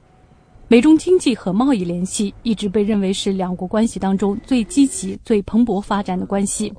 [0.71, 6.73] 美中经济和贸易联系一直被认为是两国关系当中最积极、最蓬勃发展的关系。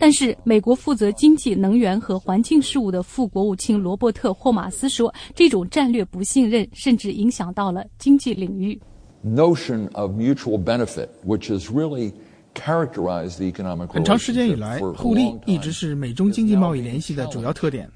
[0.00, 8.80] 但是，美国负责经济、能源和环境事务的副国务卿罗伯特·霍马斯说，这种战略不信任甚至影响到了经济领域。
[9.22, 12.14] Notion of mutual benefit, which is really
[12.54, 13.88] characterized the economic.
[13.88, 17.86] 很长时间以来，互利一直是美中经济贸易联系的主要特点。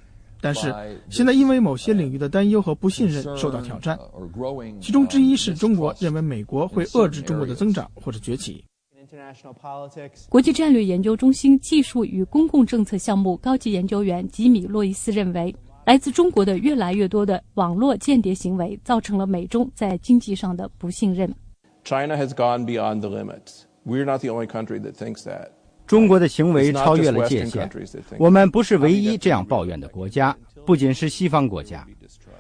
[0.41, 0.74] 但是
[1.09, 3.99] 现在因为某些领域的担忧和不信任受到挑战，
[4.80, 8.64] 其中之一是中国认为美国会遏制中国的增长或者崛起。
[10.28, 21.28] 国际战略研究中心技术与公共政策项目高级研究员吉米·洛伊斯认为，来自中国的越来越多的网络间谍行为造成了美中在经济上的不信任。
[21.82, 23.62] China has gone beyond the limits.
[23.84, 25.49] We're not the only country that thinks that.
[25.91, 27.68] 中国的行为超越了界限，
[28.16, 31.84] 我们不是唯一这样抱怨的国家，不仅是西方国家。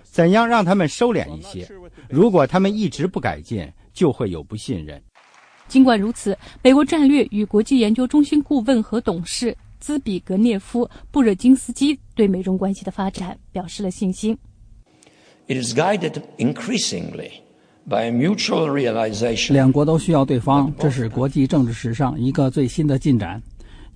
[0.04, 1.68] 怎样让他们收敛一些？
[2.08, 5.02] 如果他们一直不改进，就会有不信任。
[5.66, 14.38] 尽管如此，美国战略与国际研究中心顾问和董事兹比格涅夫·布热津斯基对美中关系的发展表示了信心。
[15.48, 17.32] It is guided increasingly.
[19.52, 23.42] 两国都需要对方，这是国际政治史上一个最新的进展。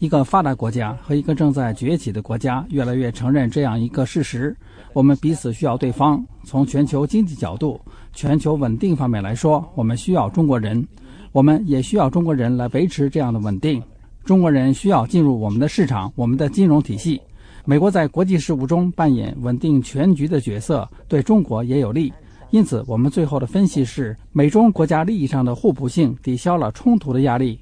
[0.01, 4.55] 一个发达国家和一个正在崛起的国家越来越承认这样一个事实：
[4.92, 6.22] 我们彼此需要对方。
[6.42, 7.80] 从全球经济角度、
[8.12, 10.84] 全球稳定方面来说，我们需要中国人，
[11.30, 13.80] 我们也需要中国人来维持这样的稳定。
[14.24, 17.20] 中国人需要进入我们的市场、我们的金融体系。
[17.64, 22.12] 美国在国际事务中扮演稳定全局的角色，对中国也有利。
[22.55, 27.59] 因此，我们最后的分析是，美中国家利益上的互补性抵消了冲突的压力。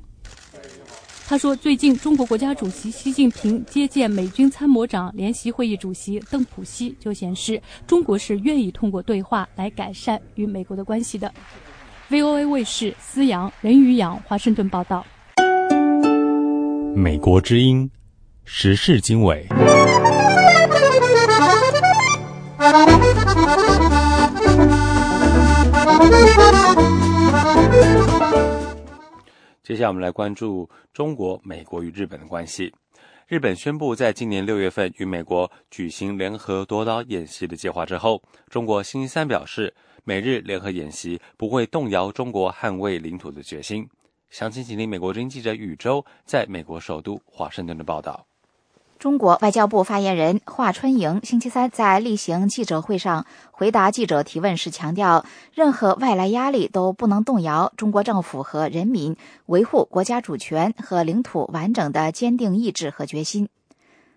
[1.26, 11.32] 他说，最近中国国家主席习近平接见美军参谋长联席会议主席邓普西，就显示中国是愿意通过对话来改善与美国的关系的。
[12.10, 15.02] VOA 卫视思阳、任宇阳华盛顿报道。
[16.94, 17.90] 美国之音
[18.44, 19.46] 时事经纬。
[29.62, 32.72] 接下来我们来关注中国、美国与日本的关系。
[33.28, 39.72] 日本宣布在今年六月份与美国举行联合夺岛演习的计划之后，中国星期三表示，
[40.04, 43.88] 美日联合演习不会动摇中国捍卫领土的决心。
[44.28, 48.26] 详情，请听美国之音记者宇宙在美国首都华盛顿的报道。
[49.02, 63.48] 中国外交部发言人华春莹星期三在例行记者会上回答记者提问时强调，任何外来压力都不能动摇中国政府和人民维护国家主权和领土完整的坚定意志和决心。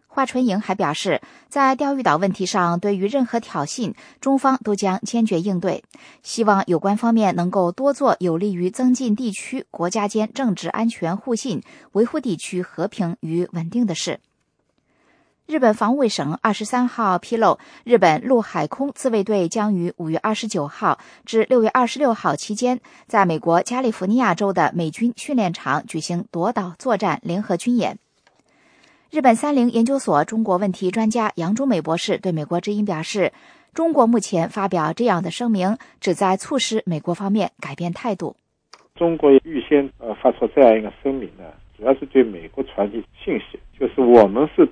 [0.05, 1.19] 华春莹还表示，
[1.49, 5.83] 在钓鱼岛问题上，对于任何挑衅，中方都将坚决应对，
[6.21, 11.63] 希望有关方面能够多做有利于增进地区国家间政治安全互信、
[11.93, 14.19] 维护地区和平与稳定的事。
[15.48, 28.00] 日本防卫省二十三号披露，日本陆海空自卫队将于五月二十九号至六月二十六号期间，在美国加利福尼亚州的美军训练场举行夺岛作战联合军演。
[29.12, 33.32] 日本三菱研究所中国问题专家杨忠美博士对美国之音表示，
[33.72, 38.36] 中国目前发表这样的声明，旨在促使美国方面改变态度。
[38.96, 41.43] 中国预先呃发出这样一个声明呢，
[41.78, 44.68] 主要是对美国传递信息，就是我们是。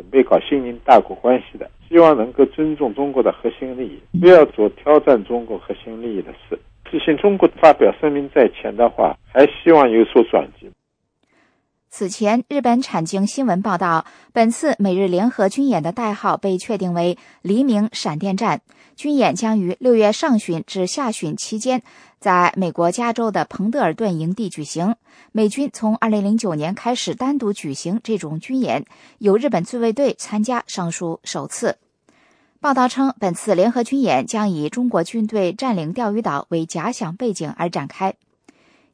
[0.00, 6.58] 准备搞新型大国关系的，希望能够尊重中国的核心利益，不要做挑战中国核心利益的事。
[6.90, 10.70] 提醒中国发表声明在前的话，还希望有所转机。
[11.90, 18.62] 此前，日本产经新闻报道，本次美日联合军演的代号被确定为“黎明闪电战”。
[18.96, 21.82] 军演将于六月上旬至下旬期间，
[22.20, 24.94] 在美国加州的彭德尔顿营地举行。
[25.32, 28.84] 美军从2009年开始单独举行这种军演，
[29.18, 31.78] 由日本自卫队参加，尚属首次。
[32.60, 38.14] 报道称，本次联合军演将以中国军队占领钓鱼岛为假想背景而展开。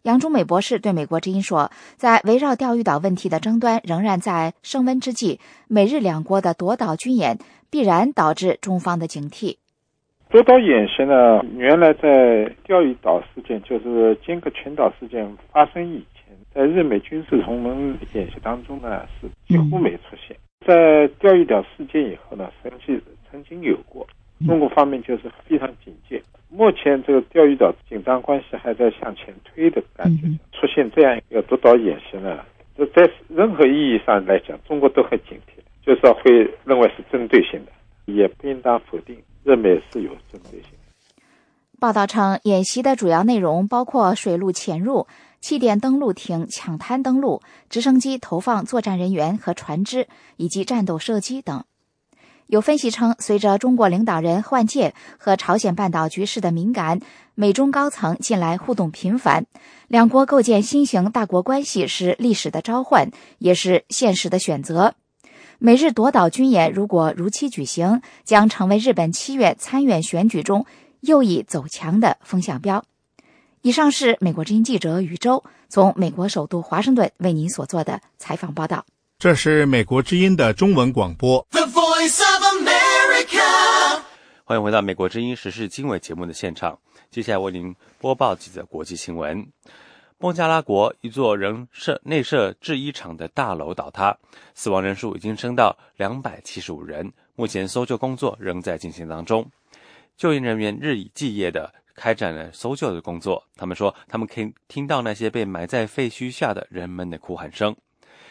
[0.02, 9.56] 杨忠美博士对美国之音说：“在围绕钓鱼岛问题的争端仍然在升温之际，美日两国的夺岛军演必然导致中方的警惕。”
[10.28, 20.36] 夺岛演习呢，原来在钓鱼岛事件，就是尖阁群岛事件发生以前，在日美军事同盟演习当中呢，是几乎没出现。
[20.66, 23.00] 在钓鱼岛事件以后呢，曾经
[23.30, 24.04] 曾经有过，
[24.46, 26.20] 中国方面就是非常警戒。
[26.50, 32.44] 目前这个钓鱼岛紧张关系还在向前推的感觉，出现这样一个夺岛演习呢，
[32.76, 37.72] 这在任何意义上来讲，中国都很警惕，就是说会认为是针对性的，
[38.12, 39.16] 也不应当否定。
[39.46, 40.70] 这美是有针对性。
[41.78, 45.06] 报道称，演习的主要内容包括水陆潜入、
[45.40, 47.40] 气垫登陆艇抢滩登陆、
[47.70, 51.62] 直升机投放作战人员和船只，以及战斗射击等。
[52.48, 56.98] 有分析称，随着中国领导人换届和朝鲜半岛局势的敏感，
[57.36, 59.46] 美中高层近来互动频繁，
[59.86, 64.94] 两国构建新型大国关系是历史的召唤，也是现实的选择。
[65.58, 70.66] 美日夺岛军演如果如期举行，将成为日本七月参院选举中
[71.00, 72.84] 又一走强的风向标。
[73.62, 78.84] 以上是美国之音记者宇宙从美国首都华盛顿为您所做的采访报道。
[79.18, 81.44] 这是美国之音的中文广播。
[81.50, 84.02] The Voice of America。
[84.44, 86.78] 欢迎回到美国之音时事经纬节目的现场，
[87.10, 89.44] 接下来为您播报几则国际新闻。
[90.18, 94.16] 孟加拉国一座仍设内设制衣厂的大楼倒塌，
[94.54, 97.12] 死亡人数已经升到两百七十五人。
[97.34, 99.50] 目前搜救工作仍在进行当中，
[100.16, 103.44] 救援人员日以继夜的开展了搜救的工作。
[103.56, 107.76] 他们说，他们可以听到那些被埋在废墟下的人们的哭喊声。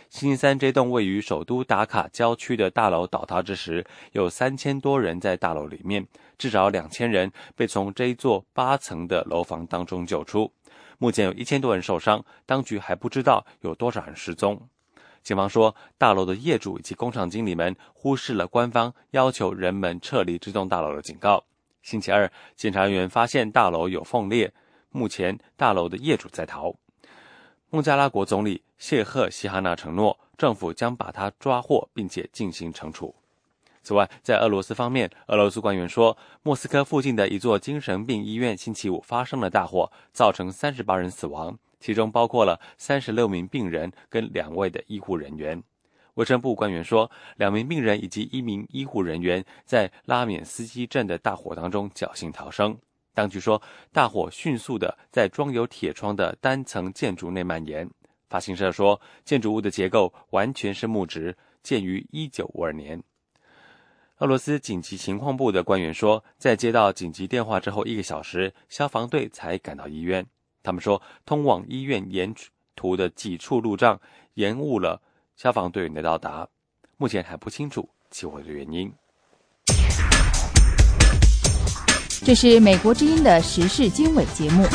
[0.10, 6.08] 星期三，这栋位于首都达卡郊区的大楼倒塌之时，有三千多人在大楼里面，
[6.40, 10.52] 至少两千人被从这一座八层的楼房当中救出。
[10.98, 14.70] 目前有一千多人受伤，当局还不知道有多少人失踪。
[15.24, 21.44] 警方说，大楼的业主以及工厂经理们忽视了官方要求人们撤离这栋大楼的警告。
[21.82, 24.54] 星期二，检察员发现大楼有缝裂，
[24.90, 26.76] 目前大楼的业主在逃。
[27.72, 33.14] 孟加拉国总理谢赫西哈纳承诺，政府将把他抓获，并且进行惩处。
[33.86, 41.56] 此外，在俄罗斯方面，俄罗斯官员说，莫斯科附近的一座精神病医院星期五发生了大火，造成三十八人死亡。
[41.80, 45.62] 其中包括了三十六名病人跟两位的医护人员。
[46.16, 52.76] 卫生部官员说，两名病人以及一名医护人员在拉缅斯基镇的大火当中侥幸逃生。
[53.14, 53.62] 当局说，
[53.94, 57.88] 大火迅速的在装有铁窗的单层建筑内蔓延。
[58.30, 63.00] 法新社说，建筑物的结构完全是木质，建于一九五二年。
[64.20, 70.26] 俄罗斯紧急情况部的官员说，在接到紧急电话之后一个小时，消防队才赶到医院。
[70.64, 72.34] 他们说，通往医院沿
[72.78, 74.00] 途的几处路障
[74.36, 75.02] 延误了
[75.36, 76.48] 消防队员的到达，
[76.96, 78.90] 目前还不清楚起火的原因。
[82.24, 84.66] 这是美国之音的时事经纬节目。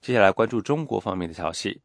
[0.00, 1.80] 接下来关注中国方面的消息。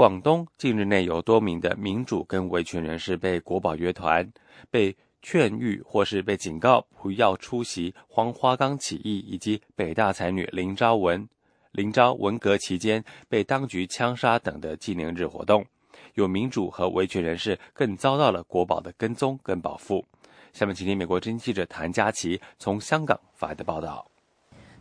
[0.00, 4.26] 广东近日内有多名的民主跟维权人士被国保约团
[4.70, 4.96] 被。
[5.20, 11.28] 劝喻或是被警告不要出席黄花岗起义以及北大才女林昭文、
[11.72, 15.62] 林昭文革期间被当局枪杀等的纪念日活动，
[16.14, 20.02] 有民主和维权人士更遭到了国宝的跟踪跟保护。
[20.54, 24.10] 下面请听美国经记者谭佳琪从香港发来的报道。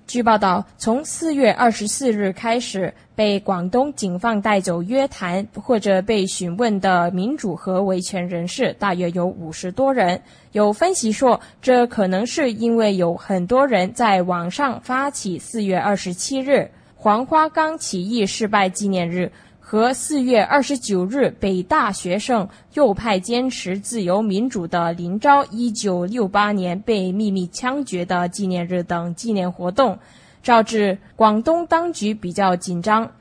[0.09, 10.19] 据报道，从四月二十四日开始，被广东警方带走约谈或者被询问的民主和维权人士大约有五十多人。
[10.51, 19.31] 有分析说，这可能是因为有很多人在网上发起四月二十七日黄花岗起义失败纪念日。
[19.71, 29.99] 和四月二十九日北大学生右派坚持自由民主的林昭一九六八年被秘密枪决的纪念日等纪念活动，
[30.43, 33.11] 导致广东当局比较紧张。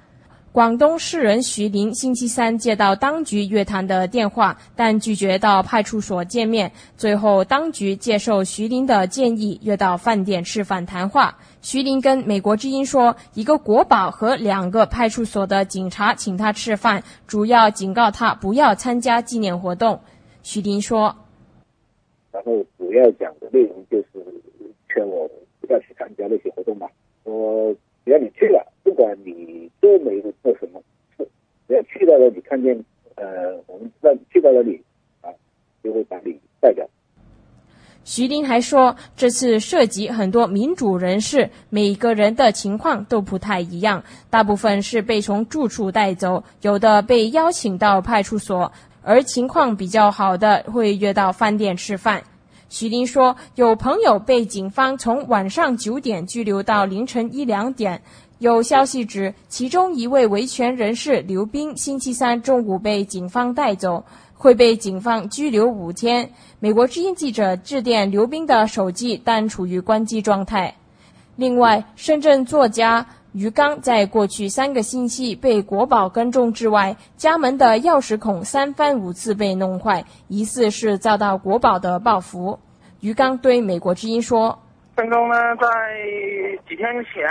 [0.58, 6.72] 广东市人徐林星期三接到当局约谈的电话，但拒绝到派出所见面。
[6.96, 11.38] 最后，当局接受徐林的建议，约到饭店吃饭谈话。
[11.62, 20.00] 徐林跟美国之音说，一个国宝和两个派出所的警察请他吃饭，主要警告他不要参加纪念活动。
[20.42, 21.14] 徐林说
[22.34, 24.08] ：“然后主要讲的内容就是
[24.92, 25.30] 劝我
[25.60, 26.88] 不要去参加那些活动嘛。
[27.22, 27.72] 说
[28.04, 30.80] 只要你去了，不管你做没做什么
[31.14, 31.28] 事，
[31.68, 32.74] 只要去到了，你看见
[33.16, 34.80] 呃，我们知道去到了你
[35.20, 35.28] 啊，
[35.84, 36.88] 就会把你带掉。”
[38.02, 44.02] 徐林还说，这次涉及很多民主人士，每个人的情况都不太一样。
[44.30, 48.72] 大部分是被从住处带走，有的被邀请到派出所，
[49.02, 52.22] 而情况比较好的会约到饭店吃饭。
[52.70, 58.00] 徐林说，有朋友被警方从晚上九点拘留到凌晨一两点。
[58.38, 64.04] 有消息指，其中一位维权人士刘斌星期三中午被警方带走。
[64.40, 66.30] 会被警方拘留五天。
[66.60, 70.76] 美国之音记者致电刘斌的手机，但处于关机状态。
[71.34, 82.60] 另外，深圳作家于刚在过去三个星期被国宝跟踪之外，家门的钥匙孔三番五次被弄坏，疑似是遭到国宝的报复。
[83.00, 84.56] 于刚对美国之音说
[84.94, 85.66] ：“刚刚呢，在
[86.68, 87.26] 几天前，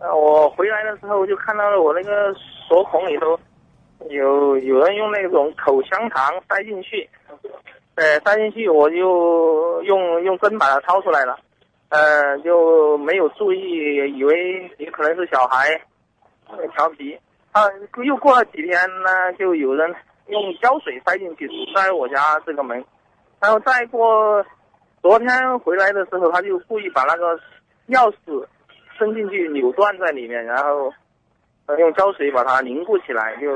[0.00, 2.34] 呃，我回来的时候就看到了我那个
[2.68, 3.38] 锁孔里头。”
[4.10, 7.10] 有有人用那种口香糖塞进去，
[7.96, 11.36] 呃，塞进去我就用用针把它掏出来了，
[11.88, 15.78] 呃，就没有注意，以为也可能是小孩
[16.76, 17.18] 调皮。
[17.50, 17.62] 啊，
[18.04, 19.92] 又过了几天呢，就有人
[20.28, 22.82] 用胶水塞进去，塞我家这个门。
[23.40, 24.46] 然后再过，
[25.02, 27.36] 昨天回来的时候，他就故意把那个
[27.88, 28.46] 钥匙
[28.98, 30.92] 伸进去，扭断在里面，然后。
[31.78, 33.46] 用胶水把它凝固起来，就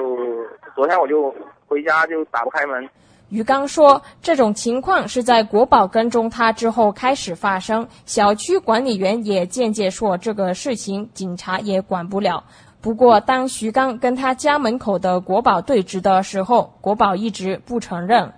[0.75, 1.35] 昨天我就
[1.67, 2.87] 回家就打不开门。
[3.31, 12.45] 于刚说，这种情况是在国宝跟踪他之后开始发生，小区管理员也间接说这个事情警察也管不了。
[12.83, 18.31] 不过，当徐刚跟他家门口的国宝对峙的时候，国宝一直不承认。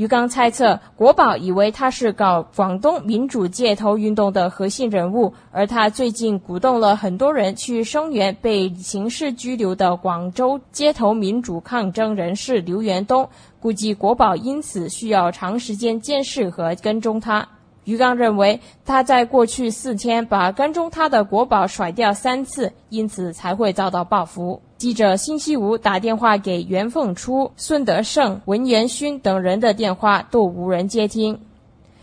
[0.00, 13.28] 于刚猜测，国宝以为他是搞广东民主街头运动的核心人物，而他最近鼓动了很多人去声援被刑事拘留的广州街头民主抗争人士刘元东。
[13.60, 17.46] 估计国宝因此需要长时间监视和跟踪他。
[17.84, 24.60] 于刚认为，他在过去四天把跟踪他的国宝甩掉三次，因此才会遭到报复。
[24.76, 31.38] 记者星期五打电话给袁凤初、孙德胜、文元勋等人的电话都无人接听。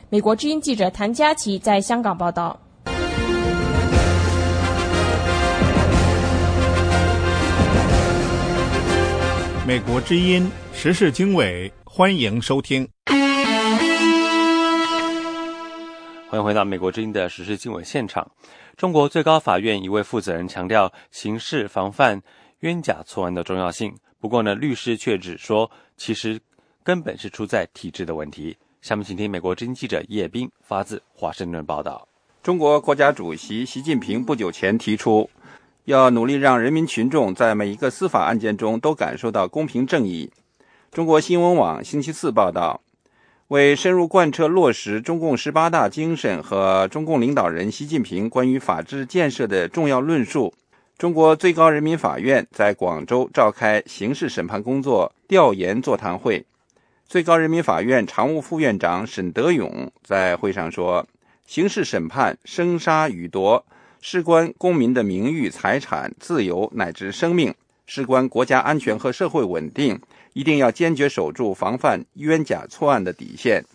[0.10, 2.60] 美国之音记者谭佳琪在香港报道。
[9.66, 12.88] 美国之音时事经纬，欢迎收听。
[16.30, 18.30] 欢迎回到美国之音的时事经纬现场。
[18.76, 22.22] 中国最高法院一位负责人强调刑事防范
[22.60, 23.96] 冤假错案的重要性。
[24.20, 26.38] 不过呢，律师却只说，其实
[26.84, 28.58] 根本是出在体制的问题。
[28.82, 32.06] 下面请听美国之音记者叶斌发自华盛顿报道。
[32.44, 35.30] 中国国家主席习近平不久前提出。
[35.86, 40.30] 要努力让人民群众在每一个司法案件中都感受到公平正义。
[40.92, 42.82] 中国新闻网星期四报道，
[43.50, 50.54] 为深入贯彻落实中共十八大精神和中共领导人习近平关于法治建设的重要论述，
[50.98, 56.46] 中国最高人民法院在广州召开刑事审判工作调研座谈会。
[57.08, 61.08] 最高人民法院常务副院长沈德勇在会上说
[61.48, 63.66] ：“刑事审判生杀予夺。”
[64.02, 69.98] 事关公民的名誉、财产、自由乃至生命，事关国家安全和社会稳定，
[70.38, 73.66] 一定要坚决守住防范冤假错案的底线。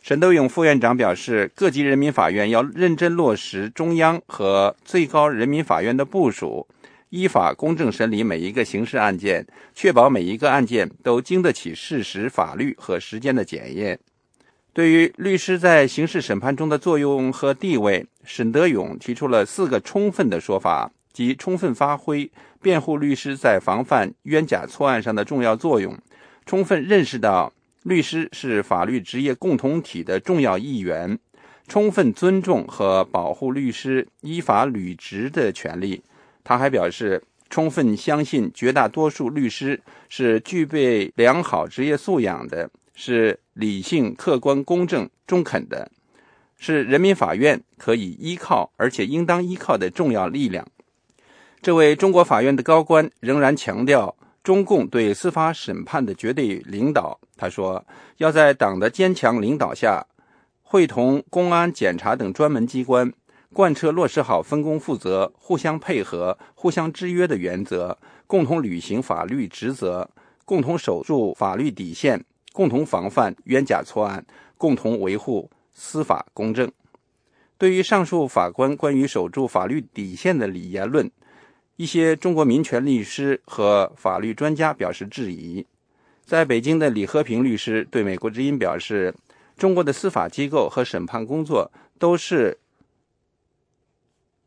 [0.00, 6.64] 沈德勇副院长表示，各级人民法院要认真落实中央和最高人民法院的部署，
[7.08, 13.98] 依法公正审理每一个刑事案件，确保每一个案件都经得起事实、法律和时间的检验。
[14.72, 22.30] 对于律师在刑事审判中的作用和地位，沈德勇提出了四个充分的说法，即充分发挥
[22.62, 25.96] 辩护律师在防范冤假错案上的重要作用，
[26.46, 27.52] 充分认识到
[27.82, 31.18] 律师是法律职业共同体的重要一员，
[31.68, 36.02] 充分尊重和保护律师依法履职的权利。
[36.44, 42.70] 他还表示，充分相信绝大多数律师是具备良好职业素养的。
[42.92, 45.90] 是理性、客观、公正、中肯的，
[46.58, 50.68] 是人民法院可以依靠而且应当依靠的重要力量。
[51.62, 57.20] 这位中国法院的高官仍然强调中共对司法审判的绝对领导。
[57.36, 57.84] 他说
[58.16, 60.06] ：“要在党的坚强领导下，
[60.62, 63.12] 会同公安、检察等专门机关，
[63.52, 70.08] 贯彻落实好分工负责、互相配合、互相制约的原则，共同履行法律职责，
[70.46, 74.26] 共同守住法律底线。”共同防范冤假错案，
[74.58, 76.68] 共同维护司法公正。
[77.56, 81.08] 对于上述法官关于守住法律底线的言论，
[81.80, 85.64] 一些中国民权律师和法律专家表示质疑。
[86.26, 89.14] 在北京的李和平律师对美国之音表示
[89.56, 92.58] ：“中国的司法机构和审判工作都是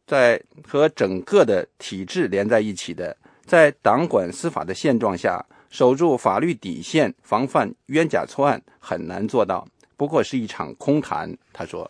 [0.05, 9.67] 在和整个的体制连在一起的，在党管司法的现状下。”守住法律底线，防范冤假错案很难做到，
[9.97, 11.36] 不过是一场空谈。
[11.51, 11.89] 他说：“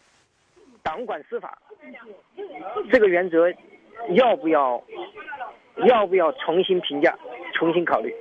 [0.81, 1.61] 党管司法
[2.89, 3.51] 这个原则，
[4.11, 4.83] 要不要
[5.85, 7.17] 要不要重新评价、
[7.53, 8.13] 重新考虑？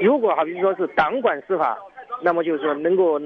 [0.00, 1.78] 如果好比说是党管司法，
[2.22, 3.20] 那么就是说能够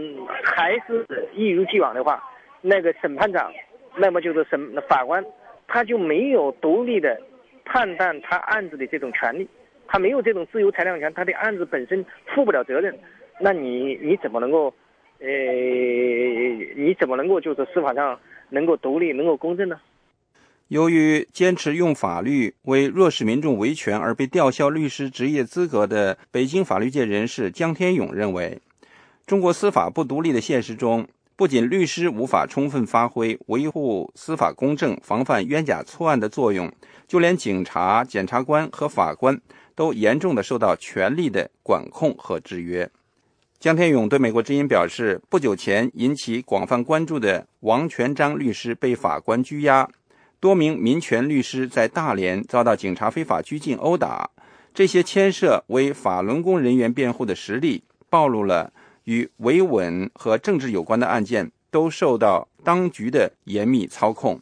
[0.45, 2.23] 还是一如既往的话，
[2.61, 3.53] 那个审判长，
[3.97, 5.25] 那么就是审法官，
[5.67, 7.21] 他就没有独立的
[7.65, 9.49] 判断他案子的这种权利。”
[9.89, 12.99] 他没有这种自由裁量权，他的案子本身负不了责任，
[13.39, 14.73] 那你你怎么能够，
[15.21, 15.29] 呃，
[16.77, 18.19] 你怎么能够就是司法上
[18.49, 19.79] 能够独立、能够公正呢？
[20.73, 28.59] 由于坚持用法律为弱势民众维权而被吊销律师职业资格的北京法律界人士江天勇认为，
[29.27, 31.07] 中国司法不独立的现实中，
[31.37, 36.73] 不仅律师无法充分发挥维护司法公正、防范冤假错案的作用，
[37.07, 39.39] 就连警察、检察官和法官。
[39.75, 42.91] 都严重的受到权力的管控和制约。
[43.59, 49.89] 江天勇对美国之音表示，不久前引起广泛关注的王全章律师被法官拘押，
[50.43, 54.29] 多名民权律师在大连遭到警察非法拘禁殴打，
[54.75, 58.73] 这些牵涉为法轮功人员辩护的实例，暴露了
[59.05, 64.41] 与维稳和政治有关的案件都受到当局的严密操控。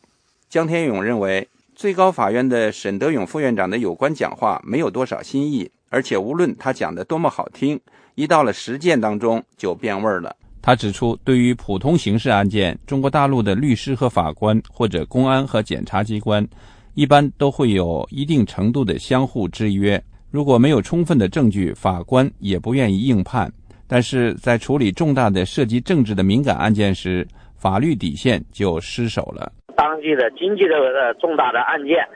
[0.48, 1.46] 江天勇认为。
[1.72, 7.80] 最高法院的沈德勇副院长的有关讲话没有多少新意，而且无论他讲的多么好听，
[8.16, 10.36] 一到了实践当中就变味儿了。
[10.62, 16.46] 他指出，对于普通刑事案件，中国大陆的律师和法官或者公安和检察机关，
[16.94, 20.02] 一般都会有一定程度的相互制约。
[20.30, 23.50] 如果没有充分的证据，法官也不愿意硬判。
[23.88, 29.50] 但是在处理重大的涉及政治的敏感案件时，法律底线就失守了。
[29.74, 32.06] 当地的经济的重大的案件，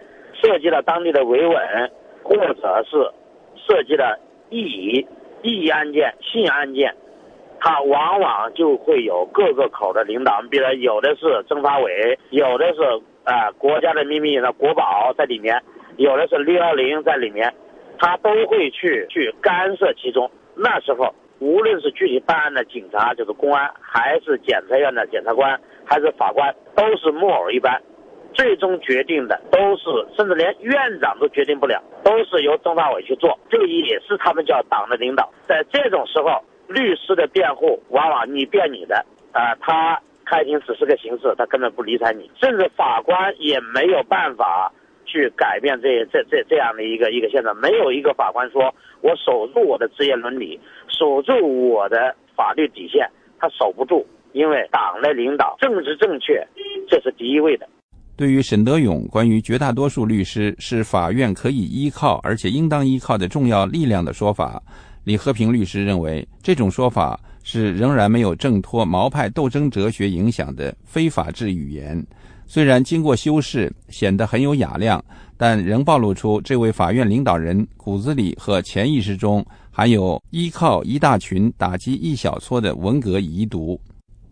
[0.40, 1.56] 涉及了当地的维稳，
[2.22, 3.10] 或者是
[3.66, 4.20] 涉及了
[4.50, 5.06] 异议、
[5.42, 6.94] 异议案件、信案件，
[7.64, 12.82] 他往往就会有各个口的领导，比如有的是政法委，有的是
[13.24, 15.62] 啊、呃、国家的秘密的国宝在里面，
[15.96, 17.54] 有的是六幺零在里面，
[17.98, 20.30] 他都会去去干涉其中。
[20.54, 27.80] 那时候，无论是具体办案的警察，就是公安，还是检察院的检察官，还是法官，都是木偶一般。
[28.34, 29.84] 最终决定的都是，
[30.18, 33.38] 甚至连院长都决定不了，都是由政法委去做。
[33.48, 35.32] 这也是他们叫党的领导。
[35.48, 38.96] 在这种时候，律师的辩护往往你辩你的，
[39.32, 44.72] 啊、呃，他开庭只是个形式，他根本不理睬你，甚至法官也没有办法
[45.04, 47.54] 去改变这这这这样的一个一个现状。
[47.58, 50.58] 没有一个法官说我守住我的职业伦理，
[50.88, 53.08] 守住我的法律底线，
[53.38, 56.46] 他守不住，因为党的领导，政治正确，
[56.88, 57.68] 这是第一位的。
[58.16, 64.62] 对于沈德勇关于绝大多数律师是法院可以依靠而且应当依靠的重要力量的说法，
[65.04, 72.04] 李和平律师认为，这种说法是仍然没有挣脱毛派斗争哲学影响的非法治语言。
[72.46, 75.02] 虽然经过修饰，显得很有雅量，
[75.36, 83.80] 但仍暴露出这位法院领导人骨子里和潜意识中含有依靠一大群打击一小撮的文革遗毒，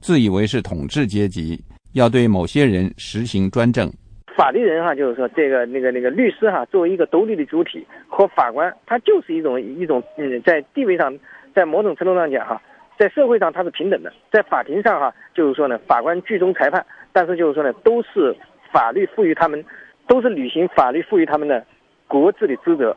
[0.01, 1.63] 自以为是统治阶级。
[1.93, 3.93] 要对某些人实行专政，
[4.35, 11.19] 法律人哈，就是说这个那个那个律师哈，作为一个独立的主体和法官，他就是一种一种嗯，在地位上，
[11.55, 12.61] 在某种程度上讲哈，
[12.99, 18.37] 在社会上他是平等的，在法庭上哈，就是说呢，法官居中裁判，但是就是说呢，都是
[18.71, 19.65] 法律赋予他们，
[20.07, 21.65] 都是履行法律赋予他们的
[22.07, 22.95] 国治的职责，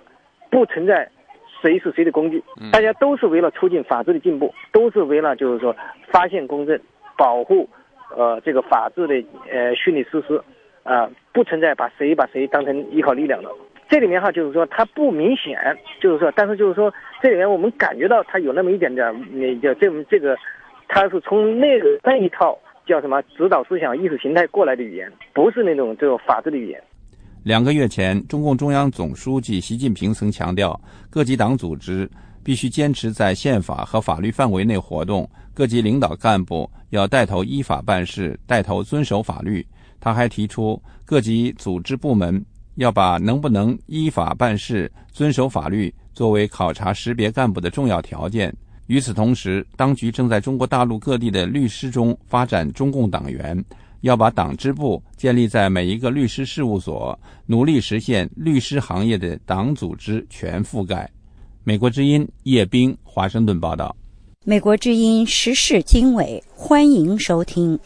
[0.51, 1.09] 不存在
[1.61, 2.43] 谁是谁的工具，
[2.73, 5.73] 大家都是为了促进法治的进步，都是为了就是说
[6.11, 6.77] 发现公正，
[7.17, 7.69] 保护。
[8.15, 9.15] 呃，这个法治的
[9.51, 10.39] 呃虚拟实施，
[10.83, 13.49] 啊，不存在把谁把谁当成依靠力量的。
[13.87, 15.57] 这里面哈，就是说它不明显，
[16.01, 20.35] 就是说，但是就是说，这里面我们感觉到它有那么一点点，那叫这这个，
[20.87, 26.81] 它是从那个那一套叫什么指导思想、意识形态过来的语言，不是那种这种法治的语言。
[27.43, 30.79] 两个月前，中共中央总书记习近平曾强调，
[31.11, 32.09] 各级党组织
[32.43, 35.29] 必须坚持在宪法和法律范围内活动。
[35.53, 39.65] 各级领导干部要带头依法办事，带头遵守法律。
[40.01, 42.43] 他还提出，各级组织部门
[42.75, 48.55] 要把能不能依法办事、遵守法律作为考察识别干部的重要条件。
[48.87, 53.63] 与此同时，当局正在中国大陆各地的律师中发展中共党员，
[54.01, 61.09] 要把党支部建立在每一个律师事务所，努力实现律师行业的党组织全覆盖。
[61.63, 63.95] 美国之音叶冰，华盛顿报道。
[64.43, 67.79] 美国之音时事经纬，欢迎收听。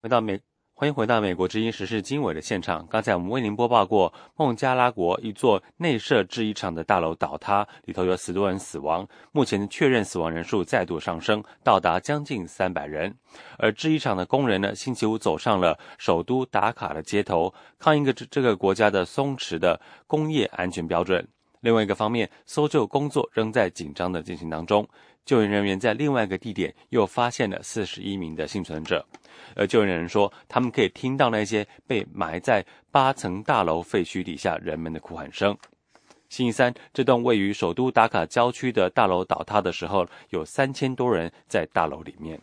[0.00, 0.40] 回到美，
[0.74, 2.86] 欢迎回到美国之音时事经纬的现场。
[2.86, 13.12] 刚才我们为您播报过，孟加拉国一座内设制衣厂的大楼倒塌，里头有十多人死亡，目前确认死亡人数再度上升，到达将近三百人。
[13.58, 21.26] 而制衣厂的工人呢，星期五走上了首都达卡的街头，抗议个这个国家的松弛的工业安全标准。
[21.60, 24.88] 另外一个方面，搜救工作仍在紧张的进行当中。
[25.24, 29.04] 救援人员在另外一个地点又发现了四十一名的幸存者，
[29.54, 35.54] 而救援人员说，他们可以听到那些被埋在八层大楼废墟底下人们的哭喊声。
[36.30, 42.40] 星期三，这栋位于首都达卡郊区的大楼倒塌的时候，有三千多人在大楼里面。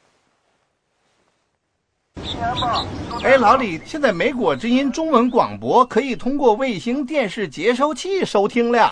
[3.24, 8.92] 哎，老李，现在美国之音中文广播可以通过卫星电视接收器收听了。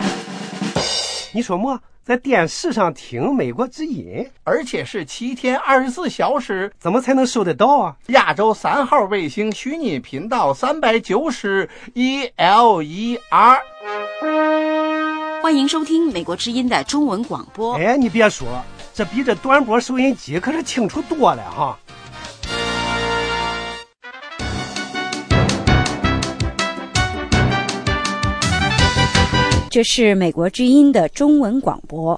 [1.32, 1.80] 你说么？
[2.04, 7.96] 在电视上听美国之音，而且是七天二十四小时，怎么才能收得到啊？
[8.08, 13.58] 亚洲三号卫星虚拟频道三百九十一 L E R。
[15.42, 17.74] 欢迎收听美国之音的中文广播。
[17.76, 18.46] 哎，你别说，
[18.92, 21.78] 这比这短波收音机可是清楚多了哈。
[29.74, 32.16] 这是美国之音的中文广播。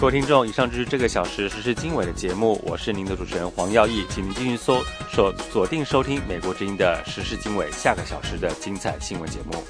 [0.00, 4.82] 各位听众，以上就是这个小时时事经纬的节目，我是您的主持人黄耀义，请您继续搜
[5.12, 9.62] 锁锁定收听美国之音的时事经纬下个小时的精彩新闻节目。